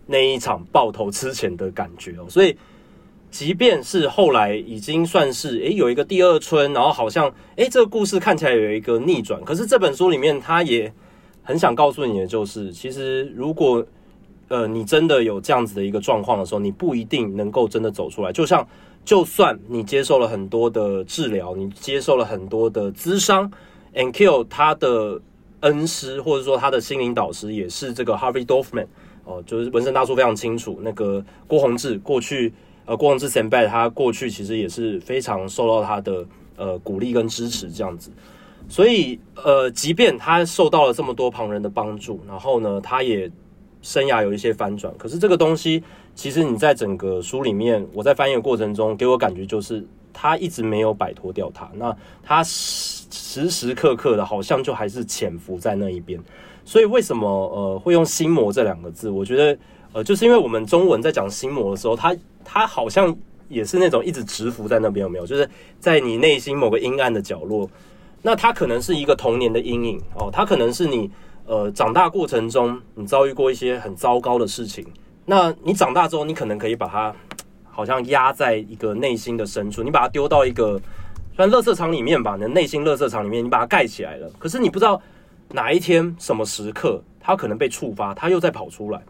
[0.05, 2.27] 那一场爆头之前的感觉哦。
[2.29, 2.57] 所以，
[3.31, 10.93] 即便是后来已经算是诶有一个第二春，然后好像诶这个故事看起来有一个逆转，可是这本书里面他也
[11.43, 13.85] 很想告诉你的就是，其实如果
[14.49, 18.33] 呃你真的有这样子的一个状况的时候，你不一定能够真的走出来。
[18.33, 18.67] 就像
[19.05, 23.51] 就算你接受了很多的治疗，你接受了很多的咨商
[23.95, 25.21] ，And Kill 他的。
[25.63, 28.87] 恩师或者说他的心灵导师也是这个 Harvey Dorfman
[29.27, 32.51] 哦，就是纹身大叔非常清楚，那个郭宏志过去
[32.87, 36.27] 呃郭宏志前辈他过去其实也是非常受到他的
[36.57, 38.11] 呃鼓励跟支持这样子，
[38.71, 43.31] 所以呃即便他受到了这么多旁人的帮助，然后呢他也
[43.83, 45.83] 生涯有一些翻转，可是这个东西
[46.15, 49.87] 其实你在整个书里面我在翻译的过程中给我感觉就是。
[50.13, 56.21] 他一直没有摆脱掉他，那他时时时刻刻的，好像就还是潜伏在那一边。
[56.65, 59.09] 所以为什么呃会用心魔这两个字？
[59.09, 59.57] 我觉得
[59.93, 62.15] 呃，就是因为我们中文在讲心魔的时候，他
[62.45, 63.17] 他好像
[63.49, 65.25] 也是那种一直蛰伏在那边，有没有？
[65.25, 65.49] 就是
[65.79, 67.71] 在你内心某个阴暗的角落。
[68.23, 71.11] 那它可能是一个童年的阴影哦，它可能是你
[71.47, 74.87] 呃，长大过程中你遭遇过一些很糟糕的事情，
[75.27, 77.15] 那你长大之后，你可能可以把它
[77.71, 80.81] 好像压在一个内心的深处，你把它丢到一个
[81.35, 84.31] 算垃圾场里面吧，你的内心垃圾场里面，你把它盖起来了。
[84.39, 85.01] 可是你不知道
[85.49, 89.03] 哪一天什么时刻，它可能被触发，它又再跑出来。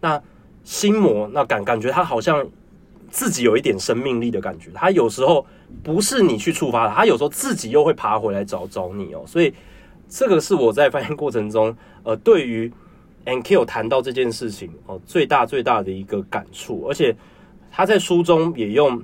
[0.00, 0.20] 那
[0.64, 2.46] 心魔，那感感觉它好像
[3.16, 5.46] 自己有一点生命力的感觉，它有时候
[5.82, 9.24] 不是你去触发它，它有时候自己又会爬回来找找你哦。
[9.26, 9.54] 所以
[10.06, 12.70] 这个是我在翻译过程中，呃，对于
[13.24, 17.16] ankill 谈到这件事情哦，最大最大的一个感触，而且。
[17.68, 18.98] 他在书中也用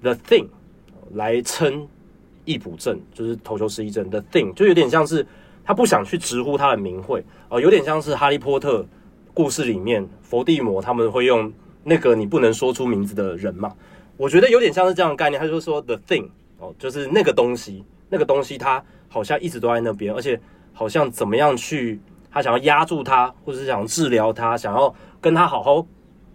[0.00, 0.46] the thing
[1.14, 1.84] 来称
[2.44, 4.08] 易卜症，就是投球失忆症。
[4.08, 5.26] the thing 就有点像是
[5.64, 8.86] 他不想去直呼他的名讳哦，有点像是哈利波特
[9.32, 11.52] 故事里面伏地魔他们会用
[11.84, 13.72] 那个你不能说出名字的人嘛。
[14.16, 15.40] 我觉得有点像是这样的概念。
[15.40, 16.28] 他就说 the thing
[16.58, 20.40] 哦，就是那个东西，那个东西它好像一直都在那边，而且
[20.72, 25.86] 好像怎么样去他想要压住他，或者是想治疗他，想要跟他好好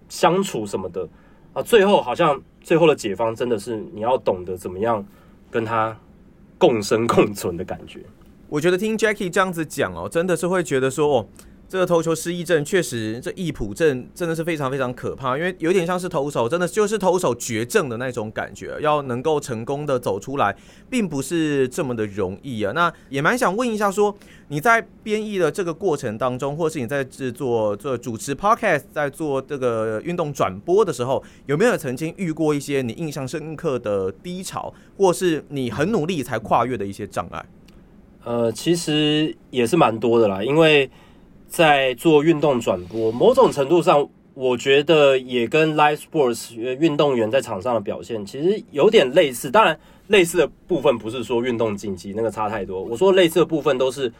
[0.07, 1.07] 相处什么的。
[1.53, 5.05] 啊，最后好像最后的解方真的是你要懂得怎么样
[5.49, 5.97] 跟他
[6.57, 8.01] 共生共存的感觉。
[8.49, 11.27] 我觉得听 Jackie 这样子讲哦，真的是会觉得说哦。
[11.69, 20.55] 这个投球失忆症确实，这易普症真的是非常非常可怕，因为有点像是投手，真的就是投手绝症的那种感觉，要能够成功的走出来，
[20.89, 22.71] 并不是这么的容易啊。
[22.73, 24.17] 那也蛮想问一下说，说
[24.47, 37.45] 你在编译的这个过程当中，或是你在制作做主持 Podcast，在做这个运动转播的时候，有没有曾经遇过一些你印象深刻的低潮，或是你很努力才跨越的一些障碍？
[38.23, 40.89] 呃，其实也是蛮多的啦，因为。
[41.49, 49.49] 在做运动转播，某种程度上，我觉得也跟 live sports 运动员在场上的表现其实有点类似。
[49.49, 49.77] 当然，
[50.07, 52.81] 类似的部分不是说运动竞技那个差太多。
[52.81, 54.11] 我说类似的部分都是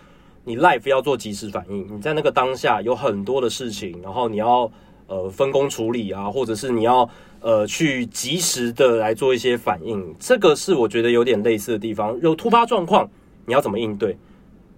[0.44, 4.70] 你 live 要做即时反应，你在那个当下有很多的事情，然后你要
[5.08, 7.08] 呃分工处理啊，或者是你要
[7.42, 10.16] 呃去及时的来做一些反应。
[10.20, 12.20] 这个是我觉得有点类似的地方。
[12.22, 13.10] 有突发状况，
[13.46, 14.18] 你要怎么应对？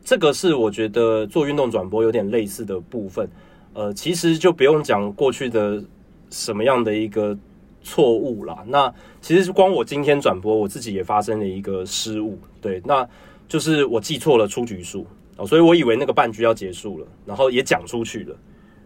[0.03, 3.29] 这个是我觉得做运动转播有点类似的部分，
[3.73, 5.81] 呃，其实就不用讲过去的
[6.29, 7.37] 什么样的一个
[7.83, 8.63] 错误啦。
[8.67, 13.07] 那其实是光我今天转播，我自己也发生了一个失误，对，那
[13.47, 15.05] 就是我记错了出局数
[15.37, 18.35] 哦，所以我以为那个半局要结束了，然后也讲出去了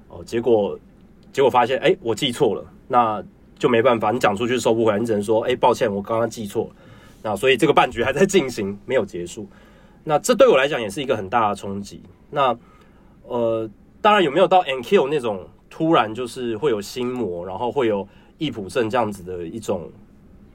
[0.10, 0.78] 哦，结果
[1.32, 3.24] 结果发现，哎，我记错了，那
[3.58, 6.76] 就没办法，你讲出去收不回来，你只能说，哎，抱歉，我刚刚记错了，
[7.24, 9.48] 那所以这个半局还在进行，没有结束。
[10.08, 12.02] 那这对我来讲也是一个很大的冲击。
[12.30, 12.56] 那
[13.24, 13.68] 呃，
[14.02, 19.90] 当然有没有到 Ankyo 那种突然就是会有心魔，然后会有易卜症这样子的一种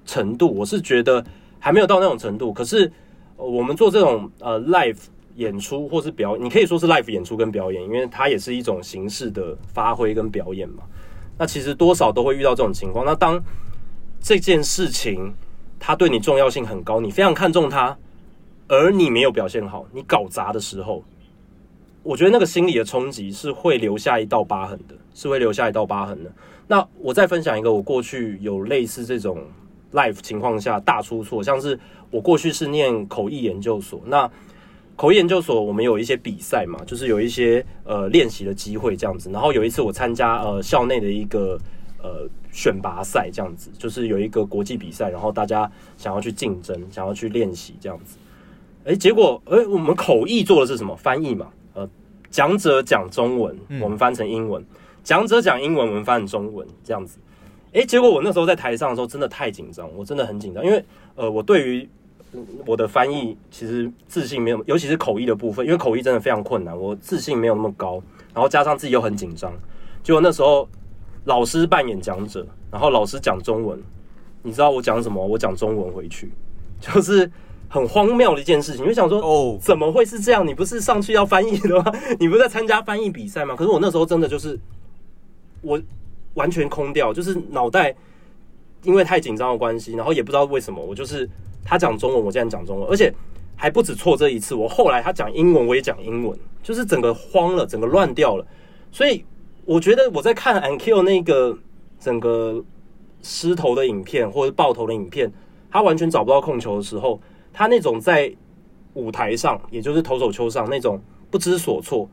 [0.07, 0.55] 程度？
[0.55, 1.23] 我是觉得
[1.59, 2.53] 还没有到那种程度。
[2.53, 2.91] 可是、
[3.37, 4.97] 我们做这种呃 live
[5.35, 10.85] 演出或是表，你可以说是 live 演出跟表演，因为它也是一种形式的发挥跟表演嘛。
[11.37, 13.05] 那其实多少都会遇到这种情况。
[13.05, 13.43] 那当
[14.21, 15.35] 这件事情
[15.81, 17.99] 它对你重要性很高，你非常看重它。
[18.71, 21.03] 而你没有表现好，你搞砸的时候，
[22.05, 26.31] 我觉得那个心理的冲击是会留下一道疤痕的，是会留下一道疤痕的。
[26.69, 29.43] 那我再分享一个，我过去有类似这种
[29.93, 31.77] life 情况下大出错，像是
[32.13, 34.31] 我过去是念口译研究所，那
[34.95, 39.29] 口译研究所我们有一些比赛嘛，就是有一些呃练习的机会这样子。
[39.33, 41.59] 然后有一次我参加呃校内的一个
[42.01, 48.17] 呃选拔赛这样子，就是有一个国际比赛，然后大家想要去竞争，想要去练习这样子。
[48.91, 50.97] 哎，结果，哎，我们口译做的是什么？
[50.97, 51.89] 翻译嘛，呃，
[52.29, 54.61] 讲者讲中文，我们翻成英文；
[55.05, 57.21] 讲者讲英文，我们翻成中文，这样子。
[57.73, 60.85] 哎，结果我那时候在台上的时候，真的太紧张，我真的很紧张，因为，
[61.15, 61.89] 呃，我对于
[62.67, 68.03] 我的翻译其实自信没有，尤其是口译的部分，因为口译真的非常困难，我自信没有那么高，
[68.35, 69.53] 然后加上自己又很紧张，
[70.03, 70.69] 结果那时候
[71.27, 73.81] 老师扮演讲者，然后老师讲中文，
[74.43, 75.25] 你知道我讲什么？
[75.25, 76.33] 我讲中文回去，
[76.81, 77.31] 就是。
[77.73, 80.45] 很荒谬的一件事情，你就想说，哦，怎么会是这样？
[80.45, 81.93] 你不是上去要翻译的吗？
[82.19, 83.55] 你不是在参加翻译比赛吗？
[83.55, 84.59] 可是我那时候真的就是，
[85.63, 85.81] 我
[86.35, 87.95] 完全空掉，就是脑袋
[88.83, 91.31] 因为太紧张的关系，然后也不知道为什么，我就是
[91.65, 93.15] 他讲中文，我竟然讲中文，而且
[93.55, 98.45] 还不止错这一次，我后来他讲英文，我也讲英文，就是整个慌了，整个乱掉了。
[98.91, 99.25] 所以
[99.65, 101.57] 我觉得我在看 Ankyo 那个
[102.01, 102.65] 整个
[103.23, 105.33] 失头的影片或者爆头的影片，
[105.71, 107.21] 他完全找不到控球的时候。
[107.53, 108.33] 他那种在
[108.95, 112.09] 舞台上，也就是投手丘上那种不知所措，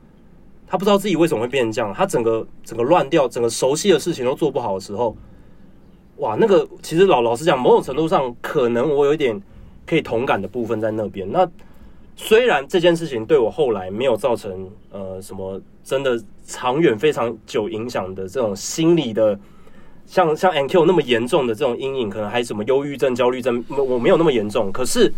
[0.67, 5.15] 他不知道自己为什么会变成这样，他整个整个乱掉，整个熟悉的事情都做不好的时候，
[6.17, 9.41] 哇，那个其实老老实讲，某种程度上可能我有一点
[9.85, 11.29] 可以同感的部分在那边。
[11.31, 11.49] 那
[12.15, 19.39] 虽然这件事情对我后来没有造成呃什么真的长远非常久影响的这种心理的，
[20.08, 24.72] 像像 NQ 那么严重的这种阴影，可能还什么忧郁症、焦虑症，我没有那么严重。
[24.72, 25.14] 可是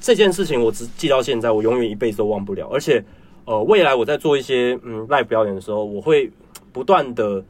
[0.00, 2.68] 这件事情我只记到现在，我永远一辈子都忘不了。
[2.72, 3.02] 而且
[3.44, 6.30] 呃，未来我在做一些嗯 live 表演的时候，我会
[6.72, 7.42] 不断的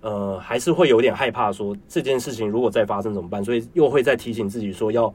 [0.00, 3.44] 呃，还是会有点害怕，说这件事情如果再发生怎么办？
[3.44, 5.14] 所以又会再提醒自己说要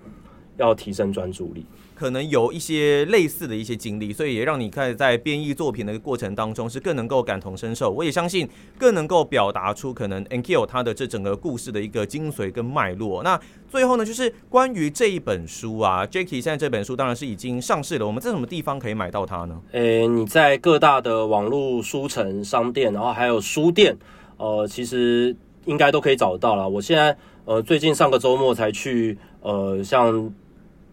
[0.57, 1.66] 要提升专注力。
[1.99, 7.91] 可能有一些类似的一些经历，所以也让你看在编译作品的过程当中是更能够感同身受。
[7.91, 8.47] 我也相信
[8.77, 13.21] 更能够表达出可能 n k i l 他的这整个故事的一个精髓跟脉络。
[13.21, 13.37] 那
[13.67, 18.07] 最后呢，就是关于这一本书啊，Jacky 现在这本书当然是已经上市了。
[18.07, 19.61] 我们在什么地方可以买到它呢？
[19.73, 23.97] 诶、你在各大的网络书城商店，然后还有书店，
[24.37, 25.35] 呃，其实
[25.65, 26.69] 应该都可以找得到了。
[26.69, 30.33] 我现在呃最近上个周末才去呃像。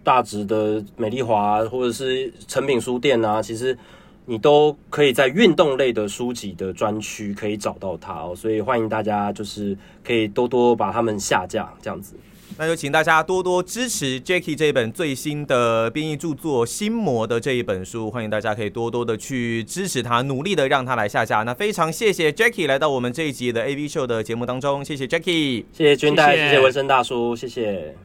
[0.07, 3.76] 大直的美丽华或者是成品书店啊，其实
[4.24, 12.14] 你都可以在运动类的书籍的专区可以找到它哦，所以欢迎大家就是可以多多把它们下架这样子。
[12.57, 21.42] 那就请大家多多支持 Jacky 这一本最新的编译著作《心魔》的这一本书，欢迎大家可以多多的去支持他，努力的让他来下架。
[21.42, 27.96] 那非常谢谢 Jacky 来到我们这一集的 AV 秀的节目当中，谢谢 Jacky，谢谢君代，谢谢文生大叔，谢谢。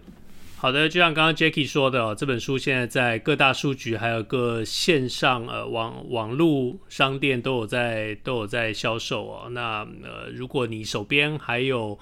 [0.61, 9.49] 好的，就像刚刚 Jacky 说的哦，这本书现在在各大书局，还有各线上呃网网络商店都有在都有在销售哦。
[9.49, 11.97] 那呃，如果你手边还有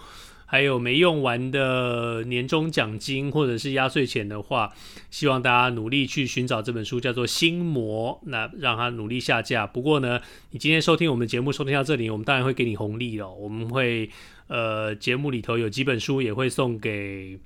[0.46, 4.74] 还有没用完的年终奖金或者是压岁钱的话，
[5.10, 9.66] 希望大家努力去寻找这本书，叫做《心魔》，那让它努力下架。
[9.66, 10.20] 不过呢，
[10.52, 13.32] 你今天收听我们节目收听到这里，我们当然会给你红利了。
[13.32, 14.10] 我们会
[14.48, 17.40] 呃节目里头有几本书也会送给。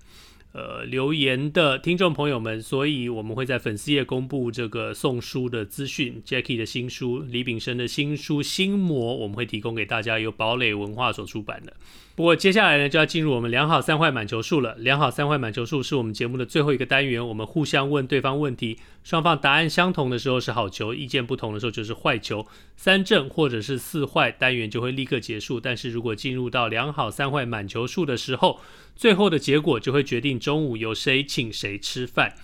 [0.53, 6.21] 呃，留言的听众朋友们，所以我们会在粉丝页公布这个送书的资讯。
[6.23, 11.73] Jackie 的新书，李炳生的新书《心魔》，我们会提供给大家，由堡垒文化所出版的。
[12.15, 14.75] 不过接下来呢，就要进入我们良好三坏满球数了。
[14.75, 22.45] 良好三坏满球数是我们节目的最后一个单元，我们互相问对方问题，双方答案相同的时候是好球，意见不同的时候就是坏球。
[22.77, 25.59] 三正或者是四坏，单元就会立刻结束。
[25.59, 28.59] 但是如果进入到良好三坏满球数的时候，
[28.95, 32.35] 最后的结果就会决定中午由谁请谁吃饭。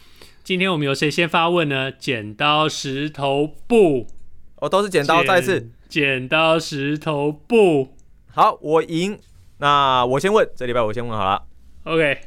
[0.44, 1.92] 今天我们由谁先发问呢？
[1.92, 4.08] 剪刀石头布，
[4.56, 5.24] 哦，都是剪刀。
[5.24, 7.90] 再一次，剪刀石头布。
[8.32, 9.20] 好，我赢。
[9.60, 11.44] 那我先问，这礼拜我先问好了。
[11.84, 12.18] OK，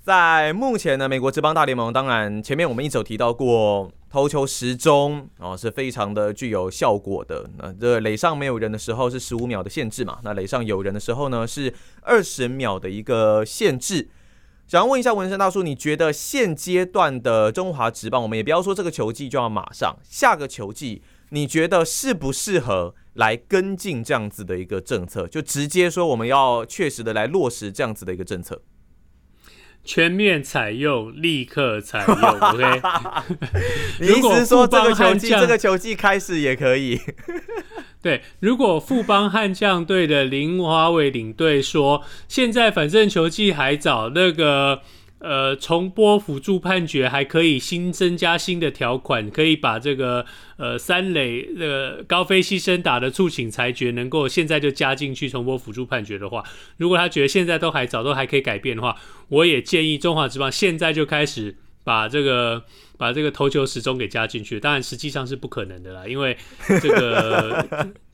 [0.00, 7.50] 在目前呢，美国职棒大联盟，当然前面我们一直有提到过，投球时钟哦是非常的具有效果的。
[7.58, 10.18] 那这垒上没有人的时候是十五秒的限制嘛？
[10.22, 14.08] 那垒上有人的时候呢是二十秒的一个限制。
[14.68, 22.94] 想要问一下文生大叔，你觉得现阶段的中华职棒，我们也不要说这个球季就要马上，下个球季你觉得适不适合？
[23.18, 28.62] 来跟进这样子的一个政策，就直接说我们要确实的来落实这样子的一个政策，
[29.82, 32.16] 全面采用，立刻采用。
[32.16, 32.80] OK，
[34.00, 37.00] 你意思是说这个球季这个球季开始也可以？
[38.00, 44.82] 对，如果富邦悍将队的林华伟领队说，现在反正球季还早，那个。
[45.20, 50.24] 呃，重播辅助判决还可以新增加新的条款，可以把这个
[50.56, 56.44] 呃三垒那个高飞牺牲打的促请裁决能够现在就加进去重播辅助判决的话，
[56.76, 58.96] 如果他觉得现在都还早，都还可以改变的话，
[59.28, 62.64] 我也建议中华职棒现在就开始把这个。
[62.98, 66.36] 把这个投球时钟给加进去，当然实际上是不可能的啦，因为
[66.82, 67.64] 这个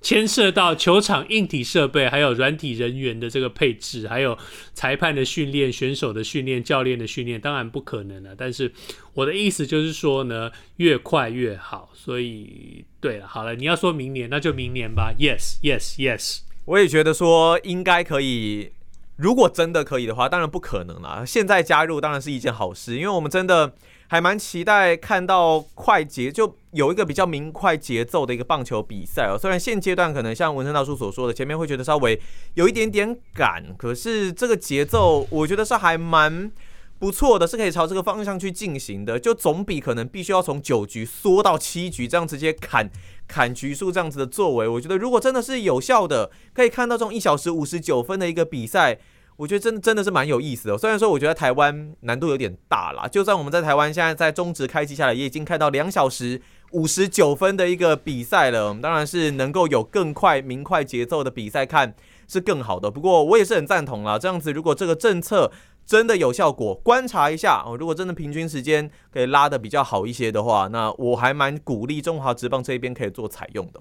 [0.05, 4.37] 牵涉到球场硬体设备，还有软体人员的这个配置，还有
[4.75, 8.35] 裁判的训练、选手的训练、教练的训练，当然不可能了。
[8.37, 8.71] 但是
[9.15, 11.91] 我的意思就是说呢，越快越好。
[11.95, 15.15] 所以，对了，好了，你要说明年，那就明年吧。
[15.19, 16.41] Yes, yes, yes。
[16.67, 18.73] 我也觉得说应该可以，
[19.17, 21.25] 如果真的可以的话，当然不可能啦。
[21.27, 23.75] 现在加入当然是一件好事，因为我们真的。
[24.09, 29.39] 还蛮期待看到快节，就有一个比较明快节奏的一个棒球比赛哦。
[29.39, 32.21] 虽然现阶段可能像文生大叔所说的，前面会觉得稍微
[32.55, 36.51] 有一点点赶，可是这个节奏我觉得是还蛮
[36.99, 39.19] 不错的，是可以朝这个方向去进行的。
[39.19, 42.89] 就总比可能必须要从九局缩到七局这样直接砍
[43.27, 48.99] 砍局数这样子的作为，我觉得如果真的是有效的，可以看到这种一小时五十九分的一个比赛。
[49.37, 58.69] 我觉得真的真的是蛮有意思的，虽然说我觉得台湾难度有点大啦，就算我们在台湾现在在中职开机下来，也已经看到两小时五十九分的一个比赛了。
[58.69, 61.95] 我们当然是能够有更快明快节奏的比赛看
[62.29, 62.91] 是更好的。
[62.91, 65.51] 不过我也是很赞同啦，这样子如果这个政策
[65.85, 67.77] 真的有效果，观察一下哦。
[67.77, 73.81] 如果真的平均时间可以拉得比较好一些的话，那我还蛮鼓励中华职棒这一边可以做采用的。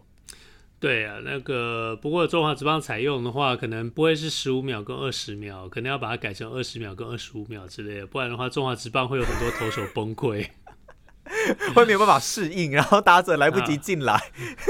[0.84, 10.46] 对啊，那个不过中华职棒采用的话，可能不会是十五秒跟二十秒，可能要把它改成二十秒跟二十五秒之类的，不然的话，中华职棒会有很多投手崩溃，
[11.74, 14.20] 会没有办法适应，然后打者来不及进来。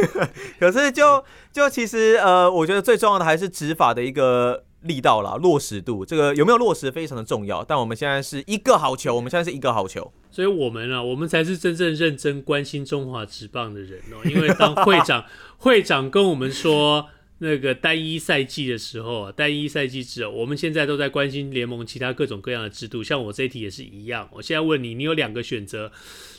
[0.60, 4.66] 可是就就其实呃，我觉得最重要的还是执法的一个。
[4.84, 7.64] 力道啦，落实度，这个有没有落实非常的重要。
[7.64, 14.18] 但我们现在是一个好球，我们现在是一个好球，所以我们啊，我们才是真正认真关心中华职棒的人哦。
[14.26, 15.26] 因为当会长
[15.58, 17.08] 会长跟我们说
[17.40, 23.04] 那个单一赛季的时候，单一赛季制，我们现在都在关心联盟其他各种各样的制度。
[23.04, 24.28] 像我这一题也是一样。
[24.34, 25.92] 我现在问你，你有两个选择，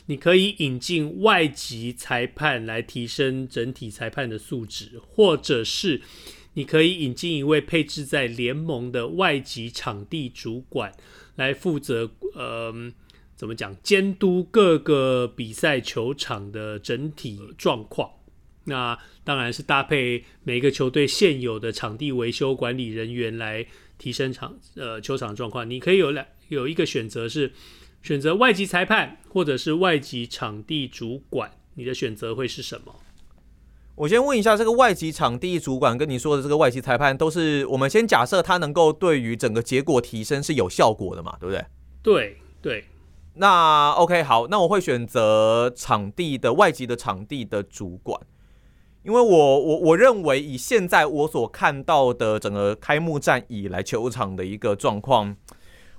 [0.05, 6.01] 你可以引进外籍裁判来提升整体裁判的素质，或者是。
[6.55, 10.91] 你可以引进一位配置在联盟的外籍场地主管
[11.35, 12.73] 来负责，呃，
[13.35, 18.09] 怎么讲，监督各个比赛球场的整体状况。
[18.63, 23.63] 那当然是搭配每个球队现有的场地维修管理人员来
[23.97, 25.69] 提升场呃球场状况。
[25.69, 27.51] 你可以有两有一个选择是
[28.01, 32.95] 选择外籍裁判或者是外籍场地主管，你的选择会是什么？
[33.95, 41.37] 我先问一下，这个外籍场地主管跟你说的这个外籍裁判，都是我们先假设他能够对于整个结果提升是有效果的嘛？
[41.39, 41.65] 对不对？
[42.03, 42.83] 对对。
[43.35, 48.19] 那 OK 好，那我会选择场地的外籍的场地的主管，
[49.03, 55.37] 因为我我我认为以现在我所看到的整个开幕战以来球场的一个状况，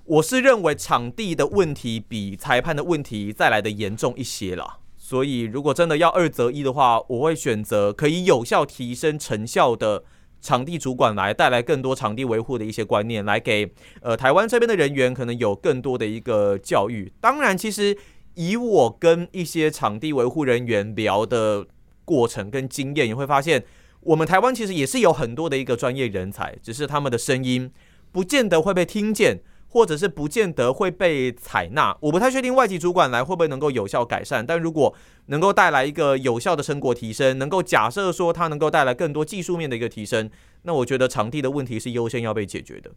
[0.05, 4.81] 我是认为场地的问题比裁判的问题再来的严重一些了。
[5.09, 10.03] 所以，如果真的要二择一的话，我会选择可以有效提升成效的
[10.41, 17.13] 场地主管来带来更多场地维护的一些观念，来给呃台湾这边的人员可能有更多的一个教育。
[17.21, 17.97] 当然，其实
[18.35, 21.65] 以我跟一些场地维护人员聊的
[22.05, 23.63] 过程跟经验，也会发现
[24.01, 27.71] 我们台湾其实也是有很多的一个专业人才，只是他们的声音
[28.11, 29.39] 不见得会被听见。
[29.77, 34.47] 或者是不见得会被采纳，我不太确定外籍主管来会不会能够有效改善。
[34.47, 34.97] 但如果
[35.27, 40.31] 能够带来一个有效的成果提升，能够假设说它能够带来更多技术面的一个提升，
[40.63, 42.91] 那我觉得场地的问题是优先要被解决的。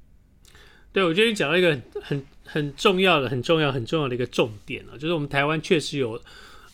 [0.93, 6.17] 对，我觉得你讲到一个很很重要的、很重要、很重要的一个重点啊，就是我们台湾确实有。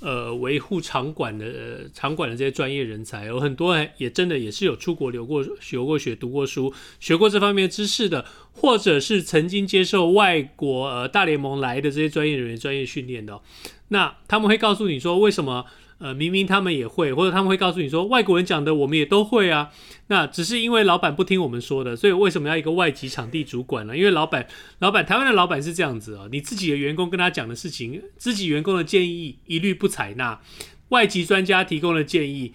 [0.06, 13.42] 呃，维护场馆的、呃、场馆的这些专业人才，有很多也真的也是有出国留过、学过学、读过书、学过这方面知识的，或者是曾经接受外国呃大联盟来的这些专业人员专业训练的、
[13.88, 15.66] 那他们会告诉你说为什么？
[15.98, 19.72] 呃，明明他们也会，或者他们会告诉你说，外国人讲的我们也都会啊。
[20.08, 23.98] 那只是因为老板不听我们说的，所以为什么要一个外籍场地主管呢？
[23.98, 24.46] 因为老板，
[24.80, 30.42] 老板，台湾的老板是这样子啊，你自己的员工跟他讲的事情，自己员工的建议一律不采纳，
[30.90, 32.52] 外籍专家提供的建议，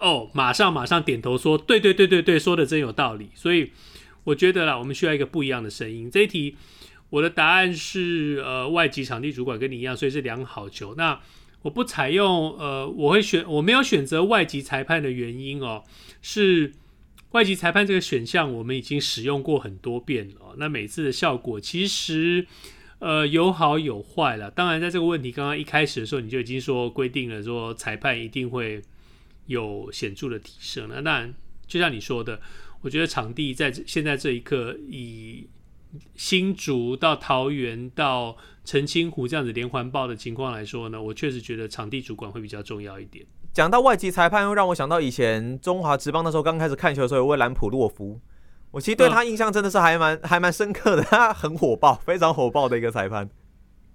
[0.00, 3.30] 哦，马上马上点头说，对对对对对，说的真有道理。
[3.36, 3.70] 所以
[4.24, 6.10] 我觉得啦，我们需要一个不一样的声音。
[6.10, 6.56] 这一题
[7.08, 10.96] 我的答案是，呃，外籍场地主管跟你一样，所以是两好球。
[10.96, 11.20] 那。
[11.62, 15.84] 我不采用，呃，我会选，我没有选择外籍裁判的原因哦，
[16.22, 16.72] 是
[17.32, 22.46] 外籍裁判这个选项我们已经使用过很多遍了，那每次的效果其实，
[22.98, 24.50] 呃，有好有坏了。
[24.50, 28.80] 当然，在这个问题刚刚一开始的时候，你就已经说规定了说裁判一定会
[29.46, 31.02] 有显著的提升了。
[31.02, 31.28] 那，
[31.66, 32.40] 就像你说的，
[32.80, 35.46] 我觉得场地在现在这一刻以。
[36.14, 43.24] 新竹到桃园到澄清湖这样子连环爆的情况来说呢，我确实觉得场地主管会比较重要一点。
[43.52, 48.20] 讲到外籍裁判，又让我想到以前中华职棒那时候刚开始看球的时候，有位兰普洛夫，
[48.70, 53.28] 我其实对他印象真的是还蛮、嗯、 还蛮深刻的， 他很火爆，非常火爆的一个裁判。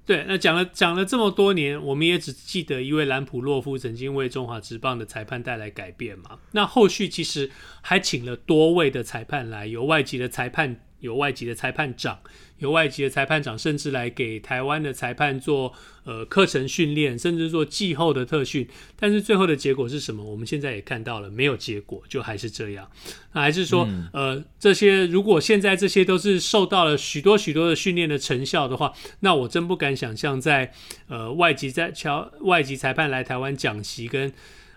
[0.05, 6.37] 对，那讲了讲了这么多年，我们也只记得一位兰普洛夫曾经为中华职棒的裁判带来改变嘛。
[6.51, 7.49] 那后续其实
[7.81, 10.81] 还请了多位的裁判来，由外籍的裁判。
[10.99, 12.19] 有外籍的裁判长，
[12.59, 15.73] 有外籍的裁判长，甚至来给台湾的裁判做
[16.03, 18.67] 呃课程训练，甚至做季后的特训。
[18.97, 20.23] 但是最后的结果是什么？
[20.23, 22.89] 我们现在也看到了，没有结果，就还是这样。
[23.33, 30.71] 那还是说，嗯、呃，这些如果现在这些都是受到了许多许多的训练的成效的话，那我真不敢想象在
[31.07, 34.33] 呃外籍在侨外籍裁判来台湾讲习跟。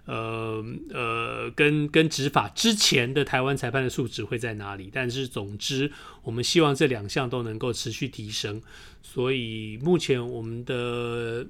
[0.09, 4.89] 呃呃，跟跟执法之前的台湾裁判的素质会在哪里？
[4.91, 8.63] 但是总之，我们希望这两项都能够持续提升。
[9.03, 11.47] 所以目前我们的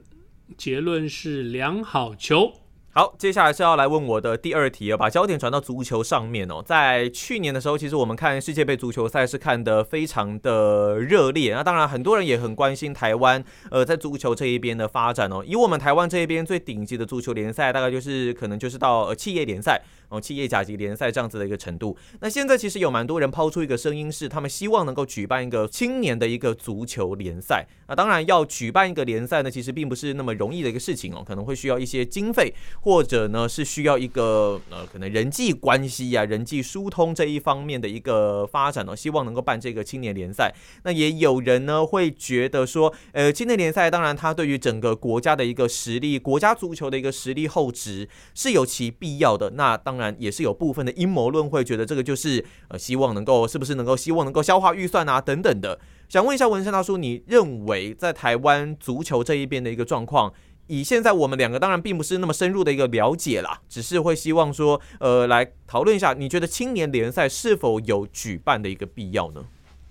[0.57, 2.53] 结论是良好球。
[2.99, 6.61] 好，接下来是要来问我的第二题，把焦点转到足球上面哦。
[6.67, 11.55] 在去年的时候，其实我们看世界杯足球赛是看得非常的热烈。
[11.55, 15.45] 那当然，很多人也很关心台湾呃在足球这一边的发展哦。
[15.47, 21.97] 以我们台湾这一边最顶级的足球联赛，大概就是可能就是到呃企业联赛哦，企业甲级联赛这样子的一个程度。
[22.19, 27.65] 那现在其实有蛮多人抛出一个声音，是他们希望能够举办一个青年的一个足球联赛。
[27.87, 32.53] 那当然，要举办一个联赛呢，其实并不是那么容易的一个事情哦，可能会需要一些经费。
[32.89, 40.55] 或者呢，是需要一个呃，可能人际关系呀、人际疏通这一方面的一个发展呢、希望能够办这个青年联赛。
[40.85, 49.51] 那也有人呢会觉得说，呃，青年联赛当然它对于整个国家的一个实力，国家足球的一个实力厚植是有其必要的。
[49.51, 55.79] 那当然也是有部分的阴谋论会觉得这个就是呃，希望能够是不是能够希望能够消化预算啊等等的。
[56.09, 60.33] 想问一下文生大叔，你认为在台湾足球这一边的一个状况？
[60.69, 69.45] 以现在我们两个当然并不是那么深入的一个了解啦，只是会希望说，呃，来讨论一下，你觉得青年联赛是否有举办的一个必要呢？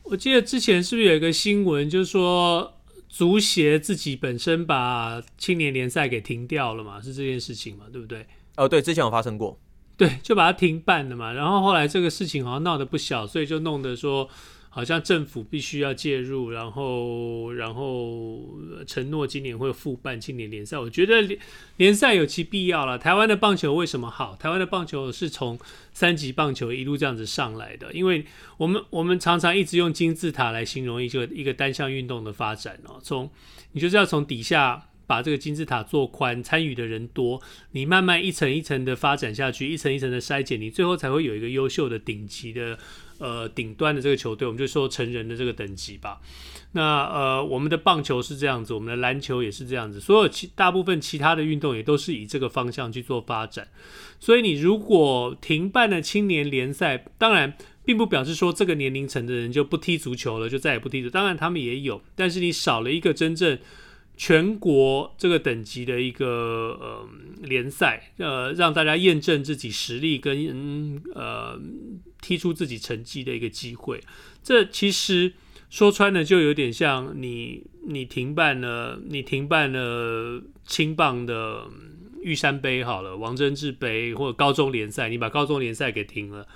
[0.03, 2.73] 我记得之前是不是有一个新闻，就是说
[3.09, 7.01] 足协自己本身把青年联赛给停掉了嘛？
[7.01, 7.85] 是这件事情嘛？
[7.91, 8.25] 对不对？
[8.55, 9.59] 哦，对，之前有发生过，
[9.97, 11.33] 对，就把它停办了嘛。
[11.33, 14.29] 然后后来这个事情好像闹得不小，所以就弄得说。
[14.69, 20.77] 好像政府必须要介入，然后然后承诺今年会复办青年联赛。
[20.77, 21.39] 我觉得联
[21.77, 22.97] 联赛有其必要了。
[22.97, 24.35] 台湾的棒球为什么好？
[24.35, 25.57] 台湾的棒球是从
[25.93, 28.25] 三级棒球一路这样子上来的，因为
[28.57, 32.99] 我们我们常常一直用金字塔来形容一个一个单项运动的发展哦。
[33.01, 33.29] 从
[33.71, 37.41] 你就是要从底下把这个金字塔做宽，参与的人多，
[37.71, 42.77] 你慢慢一层一层的发展下去，一层一层的筛减，你最后才会有一个优秀的顶级的。
[43.19, 46.19] 呃，顶端的这个球队，我们就说成人的这个等级吧。
[46.73, 53.67] 那呃，我们的棒球是这样子，我们的篮球也是这样子，所有其大部分其他的运动也都是以这个方向去做发展。
[54.19, 61.09] 所以你如果停办了青年联赛，当然并不表示说这个年龄层的人就不踢足球了，就再也不踢足。
[61.09, 63.57] 当然他们也有，但是你少了一个真正。
[64.17, 67.07] 全国这个等级的一个呃
[67.43, 71.57] 联赛，呃，让大家验证自己实力跟嗯呃
[72.19, 74.01] 踢出自己成绩的一个机会。
[74.43, 75.33] 这其实
[75.69, 81.67] 说穿了，就有点像你你停办了，你停办了青棒的
[82.23, 86.47] 玉山杯好了，王贞治杯或者高中联赛，你把高中联赛给停了。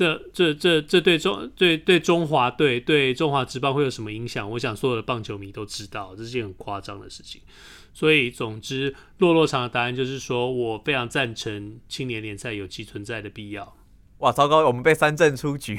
[0.00, 4.50] 这这这这对中对对中华队对中华职棒会有什么影响？
[4.52, 7.42] 我想所有的棒球迷都知道，这是件很夸张的事情。
[7.92, 13.76] 所以，总之，落落场的答案就是说，我非常赞成青年联赛有其存在的必要。
[14.20, 15.76] 哇，糟糕，我们被三振出局！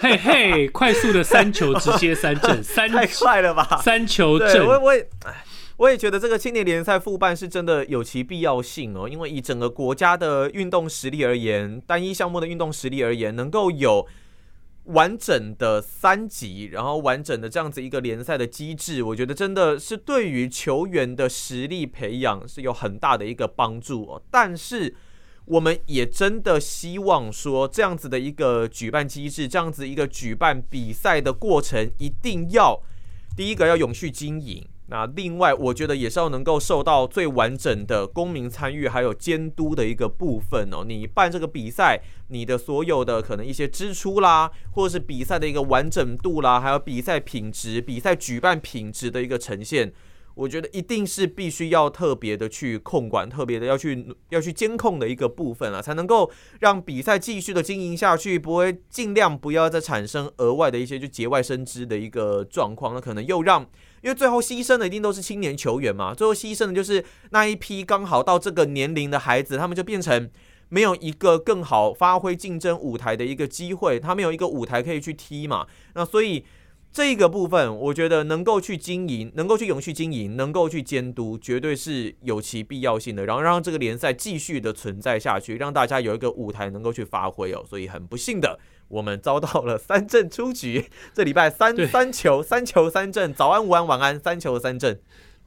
[0.00, 3.82] 嘿嘿，快速的三球直接三振， 三太快了吧？
[3.82, 4.94] 三球振，我我。
[5.78, 14.04] 我也觉得这个青年联赛复办是真的有其必要性哦，因为以整个国家的运动实力而言，单一项目的运动实力而言，能够有
[14.86, 24.20] 完整的三级，然后完整的这样子一个联赛的机制，我觉得真的是对于球员的实力培养是有很大的一个帮助哦。
[24.32, 24.96] 但是
[25.44, 32.82] 我们也真的希望说，这样子的一个举办机制，这样子一个举办比赛的过程，一定要
[33.36, 34.66] 第一个要永续经营。
[34.90, 40.82] 那另外，我觉得也是要能够受到最完整的公民参与还有监督的一个部分哦。
[40.82, 49.92] 你办这个比赛，你的所有的可能一些支出啦，或者是比赛的一个完整度啦，还有比赛品质、比赛举办品质的一个呈现，
[50.34, 63.66] 我觉得一定是必须要特别的去控管，特别的要去要去监控的一个部分啊，才能够让比赛继续的经营下去，不会尽量不要再产生额外的一些就节外生枝的一个状况，那可能又让。
[64.02, 70.30] 因为最后牺牲的一定都是青年球员嘛，最后牺牲的就是那一批刚好到这个年龄的孩子，他们就变成
[70.68, 75.66] 没有一个更好发挥竞争舞台的一个机会，他没有一个舞台可以去踢嘛。
[75.94, 76.44] 那所以
[76.90, 83.26] 这个部分，我觉得能够去经营，能够去永续经营，能够去监督，绝对是有其必要性的。
[83.26, 87.64] 然后让这个联赛继续的存在下去，让大家有一个舞台能够去发挥哦。
[87.68, 88.58] 所以很不幸的。
[88.88, 95.00] 我们遭到了三振出局， 这礼拜三三球三球三振，早安午安晚安，三球三振。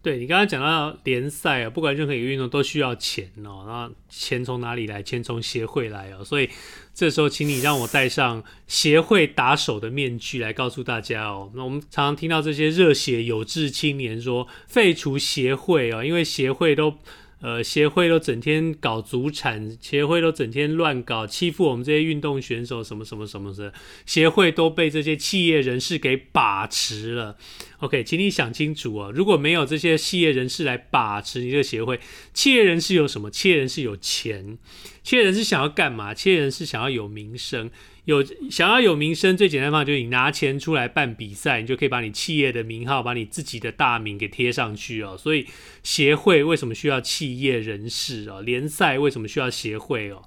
[0.04, 5.04] 对，你刚刚讲到联赛啊，不管任何一个运动都需要钱哦，那钱从哪里来？
[5.04, 6.50] 钱从协会来哦，所以
[6.94, 11.52] 这时候请你让我戴上协会打手的面具来告诉大家哦。
[11.54, 16.96] 那我们常常听到这些热血有志青年说废除协会哦，因为协会都。
[17.42, 23.74] 呃，协会都整天搞祖产，协会都整天乱搞，欺负我们这些运动选手，什么什么什么的，
[24.06, 27.36] 协会都被这些企业人士给把持了。
[27.80, 32.00] OK，请你想清楚啊，如果没有这些企业人士来把持你这个协会，
[32.32, 33.32] 企业人士有什么？
[33.32, 34.60] 企业人士有钱，
[35.04, 36.14] 企业人是想要干嘛？
[36.14, 37.70] 企业人是想要有名声。
[38.06, 45.16] 有想要有名声，最简单的方法就是你拿钱出来办比赛，你就可以把你企业的名号、把你自己的大名给贴上去哦。
[45.16, 45.46] 所以
[45.84, 48.42] 协会为什么需要企业人士哦？
[48.42, 50.24] 联赛为什么需要协会哦？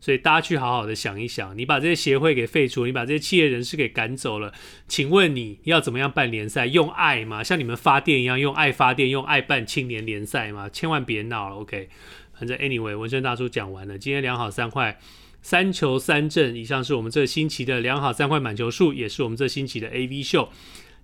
[0.00, 4.54] 所以大家去好好的想一想，你把这些协会给废除，你把这些企业人士给赶走了，
[4.86, 6.64] 请问你要怎么样办联赛？
[6.64, 7.44] 用爱吗？
[7.44, 10.68] 像你们发电一样用爱发电，用爱办青年联赛吗？
[10.70, 11.90] 千万别闹了，OK？
[12.38, 14.98] 反正 anyway，文生大叔讲完了，今天两好三坏。
[15.40, 20.48] 三球三振，以上是我们这星期的两好三坏满球数，也是我们这星期的 AV 秀。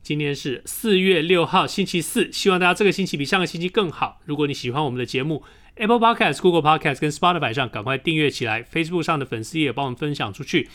[0.02, 4.20] 今天是四月六号，星期四，希望大家这个星期比上个星期更好。
[4.24, 5.44] 如果你喜欢我们的节目
[5.76, 10.68] ，Apple Podcast、Google Podcast 跟 Spotify 上赶快订阅起来，Facebook 上的粉丝页帮我们分享出去。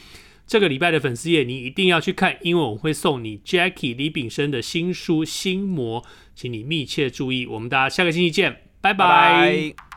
[0.47, 6.01] 这个礼拜的粉丝页你一定要去看，因为我们会送你 Jackie 李炳生的新书《心魔》，
[6.33, 7.45] 请你密切注意。
[7.45, 9.88] 我们大家下个星期见，拜拜。